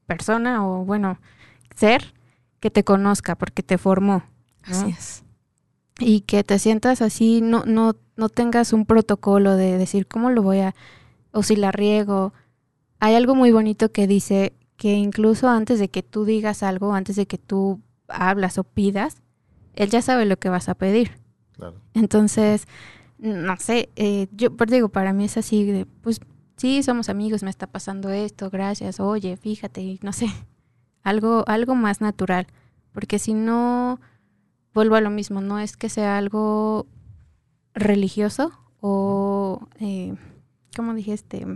[0.06, 1.18] persona o bueno,
[1.74, 2.14] ser
[2.60, 4.22] que te conozca porque te formó.
[4.62, 5.22] Así es.
[5.98, 10.42] Y que te sientas así, no, no, no tengas un protocolo de decir cómo lo
[10.42, 10.74] voy a,
[11.32, 12.32] o si la riego.
[13.00, 17.16] Hay algo muy bonito que dice que incluso antes de que tú digas algo, antes
[17.16, 19.22] de que tú hablas o pidas,
[19.74, 21.18] él ya sabe lo que vas a pedir.
[21.52, 21.80] Claro.
[21.94, 22.66] Entonces,
[23.18, 26.20] no sé, eh, yo pero digo, para mí es así de, pues
[26.56, 30.26] sí, somos amigos, me está pasando esto, gracias, oye, fíjate, no sé,
[31.02, 32.46] algo, algo más natural,
[32.92, 34.00] porque si no,
[34.76, 36.86] vuelvo a lo mismo, no es que sea algo
[37.74, 40.14] religioso o, eh,
[40.76, 41.46] ¿cómo dije este?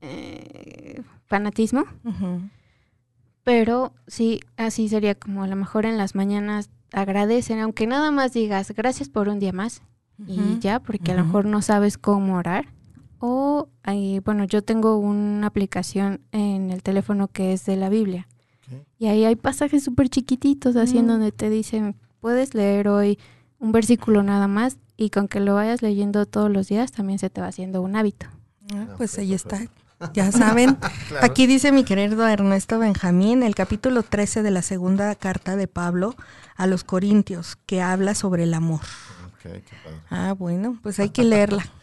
[0.00, 1.84] Eh, fanatismo,
[3.42, 8.32] pero sí, así sería como a lo mejor en las mañanas agradecen, aunque nada más
[8.32, 9.82] digas gracias por un día más
[10.28, 12.72] y ya, porque a lo mejor no sabes cómo orar.
[13.18, 18.28] O, ahí, bueno, yo tengo una aplicación en el teléfono que es de la Biblia.
[18.98, 23.18] Y ahí hay pasajes súper chiquititos, así en donde te dicen, puedes leer hoy
[23.58, 27.30] un versículo nada más y con que lo vayas leyendo todos los días también se
[27.30, 28.26] te va haciendo un hábito.
[28.72, 29.50] Ah, pues ok, ahí está.
[29.58, 29.82] perfecto.
[30.14, 30.76] Ya saben.
[31.08, 31.26] Claro.
[31.26, 36.14] Aquí dice mi querido Ernesto Benjamín, el capítulo 13 de la segunda carta de Pablo
[36.54, 38.80] a los Corintios, que habla sobre el amor.
[39.26, 40.00] Ok, qué padre.
[40.10, 41.66] Ah, bueno, pues hay que leerla.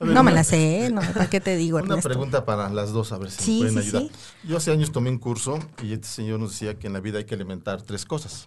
[0.00, 2.08] Ver, No me la sé, no, ¿para qué te digo, Una Ernesto?
[2.08, 4.02] pregunta para las dos, a ver si Sí, me pueden sí, ayudar.
[4.02, 4.48] sí.
[4.48, 7.18] Yo hace años tomé un curso y este señor nos decía que en la vida
[7.18, 8.46] hay que alimentar tres cosas.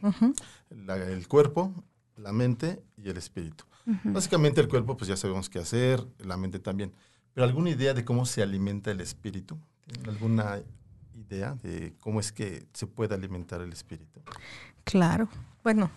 [0.69, 1.73] La- el cuerpo,
[2.15, 3.65] la mente y el espíritu.
[4.03, 6.93] Básicamente el cuerpo, pues ya sabemos qué hacer, la mente también.
[7.33, 9.57] Pero ¿alguna idea de cómo se alimenta el espíritu?
[9.87, 10.59] ¿Tienen alguna
[11.15, 14.21] idea de cómo es que se puede alimentar el espíritu?
[14.85, 15.27] Claro.
[15.63, 15.89] Bueno,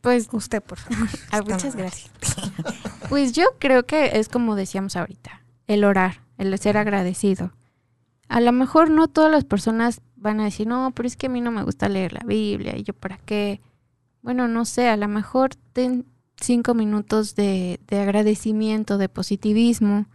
[0.00, 1.08] Pues, usted, por favor.
[1.30, 2.10] ah, muchas gracias.
[3.08, 7.52] Pues yo creo que es como decíamos ahorita, el orar, el ser agradecido.
[8.28, 11.30] A lo mejor no todas las personas van a decir, no, pero es que a
[11.30, 13.62] mí no me gusta leer la Biblia y yo para qué.
[14.20, 16.04] Bueno, no sé, a lo mejor ten
[16.36, 20.06] cinco minutos de, de agradecimiento, de positivismo,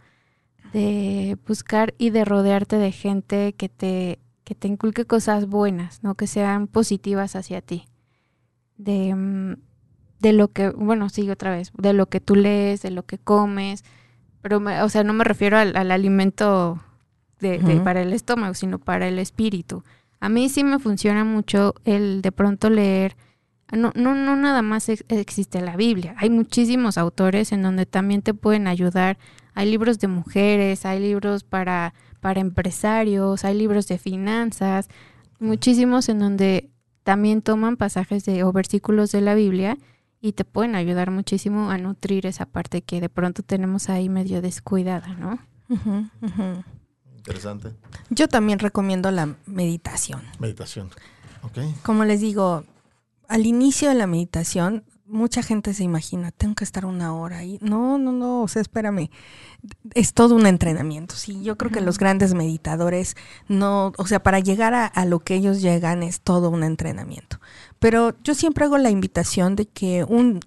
[0.72, 6.14] de buscar y de rodearte de gente que te, que te inculque cosas buenas, ¿no?
[6.14, 7.88] Que sean positivas hacia ti.
[8.76, 9.56] De, mm,
[10.20, 13.18] de lo que, bueno, sigue otra vez, de lo que tú lees, de lo que
[13.18, 13.84] comes,
[14.42, 16.80] pero, me- o sea, no me refiero al, al alimento
[17.40, 19.82] de, para el estómago, sino para el espíritu.
[20.20, 23.16] A mí sí me funciona mucho el de pronto leer,
[23.72, 28.22] no, no, no nada más ex- existe la Biblia, hay muchísimos autores en donde también
[28.22, 29.18] te pueden ayudar,
[29.54, 34.88] hay libros de mujeres, hay libros para, para empresarios, hay libros de finanzas,
[35.38, 36.70] muchísimos en donde
[37.02, 39.76] también toman pasajes de, o versículos de la Biblia
[40.24, 44.40] y te pueden ayudar muchísimo a nutrir esa parte que de pronto tenemos ahí medio
[44.40, 45.38] descuidada, ¿no?
[47.14, 47.74] Interesante.
[48.08, 50.22] Yo también recomiendo la meditación.
[50.38, 50.88] Meditación.
[51.42, 51.58] ¿Ok?
[51.82, 52.64] Como les digo,
[53.28, 57.58] al inicio de la meditación, mucha gente se imagina, tengo que estar una hora ahí.
[57.60, 59.10] No, no, no, o sea, espérame.
[59.94, 61.14] Es todo un entrenamiento.
[61.14, 63.16] Sí, yo creo que los grandes meditadores
[63.48, 67.40] no, o sea, para llegar a, a lo que ellos llegan es todo un entrenamiento.
[67.78, 70.40] Pero yo siempre hago la invitación de que un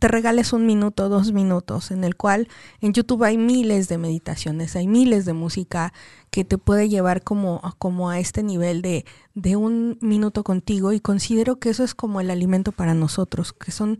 [0.00, 2.48] te regales un minuto, dos minutos, en el cual
[2.80, 5.92] en YouTube hay miles de meditaciones, hay miles de música
[6.30, 11.00] que te puede llevar como, como a este nivel de, de un minuto contigo y
[11.00, 13.98] considero que eso es como el alimento para nosotros, que son,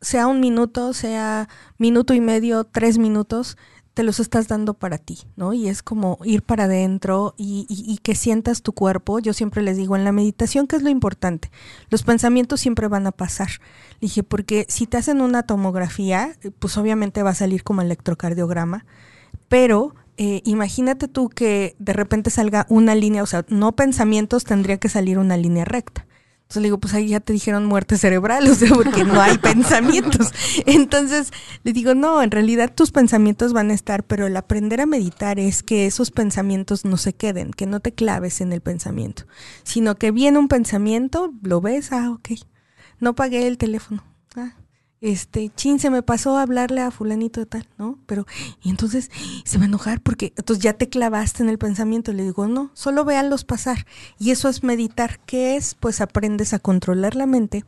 [0.00, 3.56] sea un minuto, sea minuto y medio, tres minutos,
[3.94, 5.52] te los estás dando para ti, ¿no?
[5.52, 9.18] Y es como ir para adentro y, y- y que sientas tu cuerpo.
[9.18, 11.50] Yo siempre les digo, en la meditación, ¿qué es lo importante?
[11.90, 13.48] Los pensamientos siempre van a pasar.
[14.00, 18.86] Le dije, porque si te hacen una tomografía, pues obviamente va a salir como electrocardiograma,
[19.48, 24.78] pero eh, imagínate tú que de repente salga una línea, o sea, no pensamientos, tendría
[24.78, 26.06] que salir una línea recta.
[26.52, 29.38] Entonces le digo, pues ahí ya te dijeron muerte cerebral, o sea, porque no hay
[29.38, 30.32] pensamientos.
[30.66, 31.30] Entonces
[31.62, 35.38] le digo, no, en realidad tus pensamientos van a estar, pero el aprender a meditar
[35.38, 39.22] es que esos pensamientos no se queden, que no te claves en el pensamiento,
[39.62, 42.32] sino que viene un pensamiento, lo ves, ah, ok,
[43.00, 44.04] no pagué el teléfono.
[44.36, 44.52] Ah,
[45.02, 47.98] este, chin, se me pasó a hablarle a fulanito de tal, ¿no?
[48.06, 48.24] Pero,
[48.62, 49.10] y entonces
[49.44, 52.12] se va a enojar porque entonces ya te clavaste en el pensamiento.
[52.12, 53.84] Le digo, no, solo véanlos pasar.
[54.18, 55.18] Y eso es meditar.
[55.26, 55.74] ¿Qué es?
[55.74, 57.64] Pues aprendes a controlar la mente,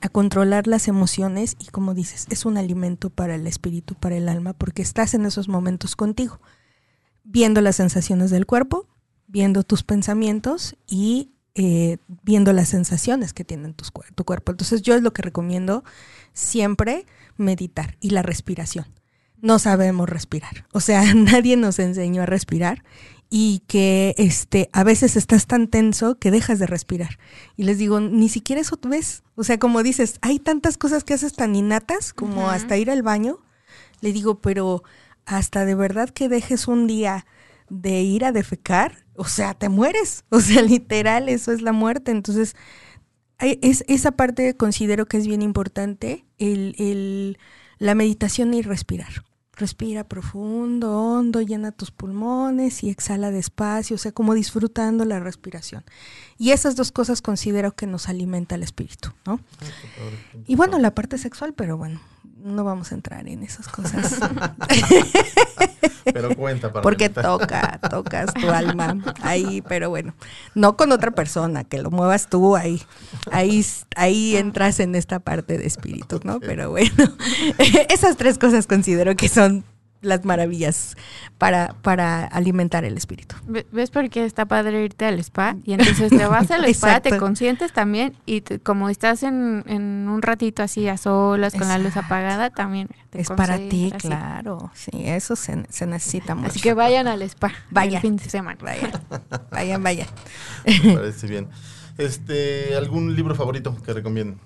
[0.00, 4.28] a controlar las emociones y como dices, es un alimento para el espíritu, para el
[4.28, 6.40] alma, porque estás en esos momentos contigo,
[7.24, 8.88] viendo las sensaciones del cuerpo,
[9.28, 14.52] viendo tus pensamientos y eh, viendo las sensaciones que tienen tus, cuer- tu cuerpo.
[14.52, 15.82] Entonces yo es lo que recomiendo
[16.38, 17.04] siempre
[17.36, 18.86] meditar y la respiración.
[19.40, 20.66] No sabemos respirar.
[20.72, 22.84] O sea, nadie nos enseñó a respirar
[23.30, 27.18] y que este a veces estás tan tenso que dejas de respirar.
[27.56, 29.22] Y les digo, ni siquiera eso tú ves.
[29.34, 33.02] O sea, como dices, hay tantas cosas que haces tan innatas como hasta ir al
[33.02, 33.40] baño.
[34.00, 34.82] Le digo, pero
[35.26, 37.26] hasta de verdad que dejes un día
[37.68, 40.24] de ir a defecar, o sea, te mueres.
[40.30, 42.12] O sea, literal, eso es la muerte.
[42.12, 42.54] Entonces,
[43.40, 47.38] es, esa parte considero que es bien importante, el, el-
[47.78, 49.24] la meditación y respirar.
[49.52, 55.84] Respira profundo, hondo, llena tus pulmones y exhala despacio, o sea, como disfrutando la respiración.
[56.38, 59.40] Y esas dos cosas considero que nos alimenta el espíritu, ¿no?
[60.46, 62.00] Y bueno, la parte sexual, pero bueno,
[62.42, 64.18] no vamos a entrar en esas cosas.
[66.12, 70.14] Pero cuenta para Porque toca, tocas tu alma ahí, pero bueno,
[70.54, 72.80] no con otra persona, que lo muevas tú ahí,
[73.30, 73.64] ahí,
[73.94, 76.40] ahí entras en esta parte de espíritus, ¿no?
[76.40, 76.90] Pero bueno,
[77.90, 79.64] esas tres cosas considero que son
[80.00, 80.96] las maravillas
[81.38, 83.34] para, para alimentar el espíritu.
[83.46, 85.56] Ve- ¿Ves por qué está padre irte al spa?
[85.64, 90.08] Y entonces te vas al spa, te consientes también y te- como estás en, en
[90.08, 94.70] un ratito así a solas con la luz apagada, también te Es para ti, claro.
[94.74, 96.50] Sí, eso se, se necesita mucho.
[96.50, 97.96] Así que vayan al spa Vaya.
[97.98, 98.58] el fin de semana.
[98.62, 98.92] Vayan,
[99.50, 100.06] vayan, vayan.
[100.84, 101.48] Me parece bien.
[101.96, 104.38] Este, ¿algún libro favorito que recomienden?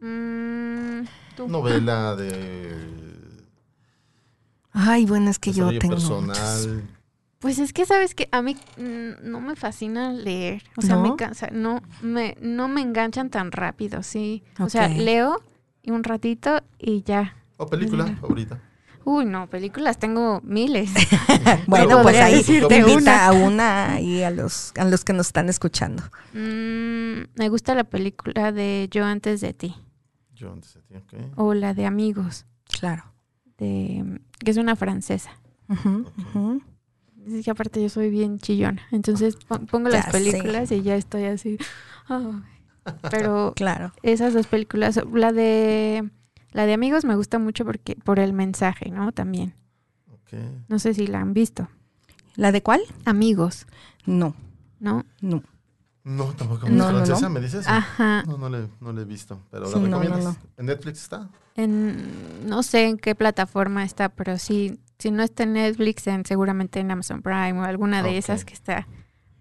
[0.00, 1.48] Mm, tú.
[1.48, 2.74] Novela de
[4.78, 6.26] Ay, bueno, es que yo tengo personal.
[6.26, 6.68] muchos.
[7.38, 11.16] Pues es que sabes que a mí mm, no me fascina leer, o sea, me
[11.16, 14.42] cansa, no me no me enganchan tan rápido, sí.
[14.58, 15.42] O sea, leo
[15.82, 18.60] y un ratito y ya ¿O película favorita?
[19.04, 20.90] Uy, no, películas tengo miles.
[21.68, 23.26] bueno, pues ahí te invita una.
[23.26, 26.02] a una y a los, a los que nos están escuchando.
[26.34, 29.74] Mm, me gusta la película de Yo antes de ti
[30.34, 31.14] Yo antes de ti, ok.
[31.36, 33.04] o la de Amigos, Claro.
[33.58, 35.30] De, que es una francesa.
[37.26, 40.94] Es que aparte yo soy bien chillona, entonces pon- pongo Ya las películas y ya
[40.96, 41.58] estoy así.
[43.10, 43.92] Pero Claro.
[44.02, 46.08] esas dos películas, la de
[46.52, 49.10] la de Amigos me gusta mucho porque por el mensaje, ¿no?
[49.12, 49.54] También.
[50.12, 50.38] ok.
[50.68, 51.68] No sé si la han visto.
[52.36, 52.80] ¿La de cuál?
[53.04, 53.66] Amigos,
[54.04, 54.34] No,
[54.78, 55.04] ¿no?
[55.20, 55.42] no.
[56.08, 56.68] No, tampoco.
[56.68, 57.30] No, no, francesa, no.
[57.30, 57.66] me dices?
[57.66, 58.22] Ajá.
[58.28, 59.40] No, no le, no le he visto.
[59.50, 60.24] Pero Sí, la no, no, recomiendas.
[60.24, 60.36] no.
[60.56, 61.28] ¿En Netflix está?
[61.56, 66.24] En, no sé en qué plataforma está, pero sí, si no está en Netflix, en,
[66.24, 68.14] seguramente en Amazon Prime o alguna de Ok.
[68.18, 68.86] esas que está.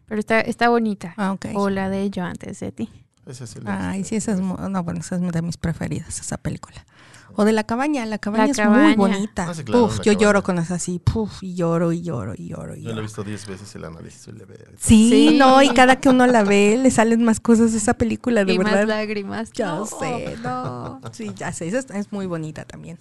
[0.08, 1.14] Pero está, está bonita.
[1.18, 1.48] Ah, ok.
[1.54, 2.90] O la de Yo antes de ti.
[3.28, 6.38] Ese sí le Ay, sí, esa es, no, bueno, esa es de mis preferidas, esa
[6.38, 6.84] película.
[7.36, 9.48] O de la cabaña, la cabaña La es muy bonita.
[9.50, 10.20] Ah, sí, claro, Puf, La yo cabaña.
[10.22, 13.02] lloro con esa así, puf, y lloro y lloro y lloro y Yo le he
[13.02, 14.22] visto 10 veces el análisis.
[14.80, 15.36] Sí, Sí.
[15.38, 18.54] no, y cada que uno la ve le salen más cosas de esa película, de
[18.54, 18.88] y más verdad.
[18.88, 19.52] lágrimas.
[19.54, 19.86] Ya No.
[19.86, 21.02] sé, no.
[21.12, 23.00] Sí, ya sé, esa es, muy bonita también.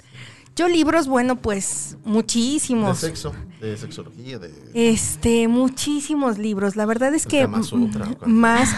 [0.57, 2.99] Yo libros, bueno, pues De muchísimos.
[2.99, 4.53] sexo, de sexología, de...
[4.73, 6.77] Este, muchísimos libros.
[6.77, 8.71] La verdad es El que Kama Sutra, más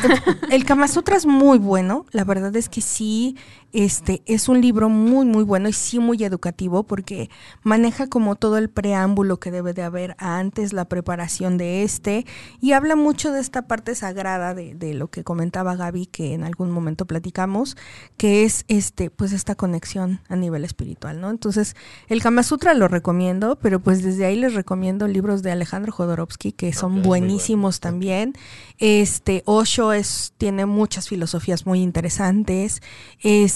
[0.50, 2.06] el Kama Sutra es muy bueno.
[2.12, 3.36] La verdad es que sí,
[3.72, 7.30] este es un libro muy muy bueno y sí muy educativo porque
[7.62, 12.26] maneja como todo el preámbulo que debe de haber antes la preparación de este
[12.60, 16.44] y habla mucho de esta parte sagrada de, de lo que comentaba Gaby que en
[16.44, 17.76] algún momento platicamos,
[18.16, 21.30] que es este pues esta conexión a nivel espiritual, ¿no?
[21.30, 21.74] Entonces
[22.08, 26.52] el Kama Sutra lo recomiendo, pero pues desde ahí les recomiendo libros de Alejandro Jodorowsky
[26.52, 27.92] que son buenísimos bueno.
[27.92, 28.32] también.
[28.78, 32.82] Este Osho es tiene muchas filosofías muy interesantes.
[33.20, 33.55] Este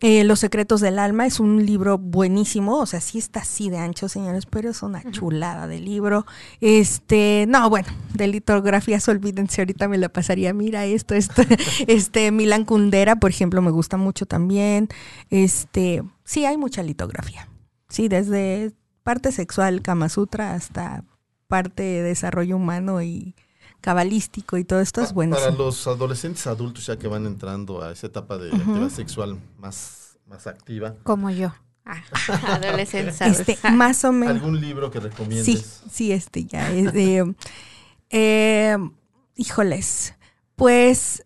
[0.00, 3.78] eh, Los secretos del alma es un libro buenísimo, o sea, sí está así de
[3.78, 6.26] ancho, señores, pero es una chulada de libro.
[6.60, 11.42] Este, no, bueno, de litografías, olvídense, ahorita me la pasaría, mira esto, esto,
[11.86, 14.88] este, Milan Kundera, por ejemplo, me gusta mucho también.
[15.30, 17.48] Este, sí, hay mucha litografía.
[17.88, 21.04] Sí, desde parte sexual, Kama Sutra, hasta
[21.48, 23.34] parte de desarrollo humano y
[23.80, 25.36] cabalístico y todo esto es bueno.
[25.36, 30.18] Para los adolescentes adultos ya que van entrando a esa etapa de actividad sexual más,
[30.26, 31.52] más activa, Como yo.
[31.84, 32.02] Ah,
[32.54, 33.26] adolescencia.
[33.26, 34.36] Este, más o menos.
[34.36, 35.44] ¿algún libro que recomiendes?
[35.44, 37.34] Sí, sí, este ya es de,
[38.10, 38.76] eh,
[39.36, 40.14] híjoles,
[40.54, 41.24] pues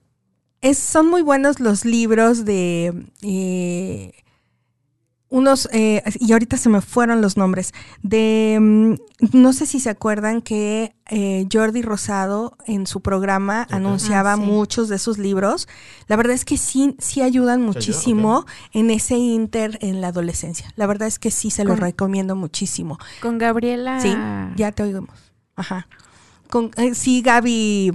[0.61, 4.13] es, son muy buenos los libros de eh,
[5.33, 7.73] unos, eh, y ahorita se me fueron los nombres,
[8.03, 8.95] de, mm,
[9.33, 14.43] no sé si se acuerdan que eh, Jordi Rosado en su programa anunciaba Ah, sí.
[14.43, 15.69] muchos de sus libros.
[16.07, 20.73] La verdad es que sí, sí ayudan muchísimo en ese inter en la adolescencia.
[20.77, 22.99] La verdad es que sí se los Con- recomiendo muchísimo.
[23.21, 24.01] Con Gabriela.
[24.01, 24.15] Sí,
[24.57, 25.11] ya te oímos.
[25.57, 25.87] Ajá.
[26.51, 27.93] Con, eh, sí, Gaby.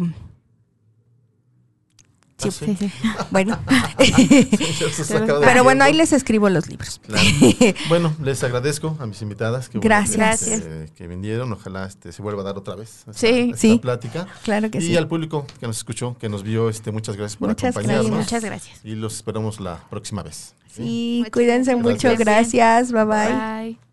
[2.39, 2.65] Ah, Sí, sí.
[2.79, 2.91] Sí, sí.
[3.31, 3.59] Bueno.
[5.41, 7.01] Pero bueno, ahí les escribo los libros.
[7.05, 7.23] Claro.
[7.89, 10.43] Bueno, les agradezco a mis invitadas que, Gracias.
[10.43, 11.51] que, que vinieron.
[11.51, 13.27] Ojalá este, se vuelva a dar otra vez esta, Sí.
[13.51, 13.79] esta Sí.
[13.79, 14.27] plática.
[14.43, 14.95] Claro que y sí.
[14.97, 18.11] al público que nos escuchó, que nos vio, este, muchas gracias por Muchas acompañarnos.
[18.11, 18.25] Gracias.
[18.25, 18.79] muchas gracias.
[18.85, 20.53] Y los esperamos la próxima vez.
[20.71, 21.25] ¿sí?
[21.33, 21.93] Cuídense gracias.
[21.93, 22.15] mucho.
[22.17, 22.91] Gracias.
[22.91, 23.33] Bye bye.
[23.33, 23.86] Bye.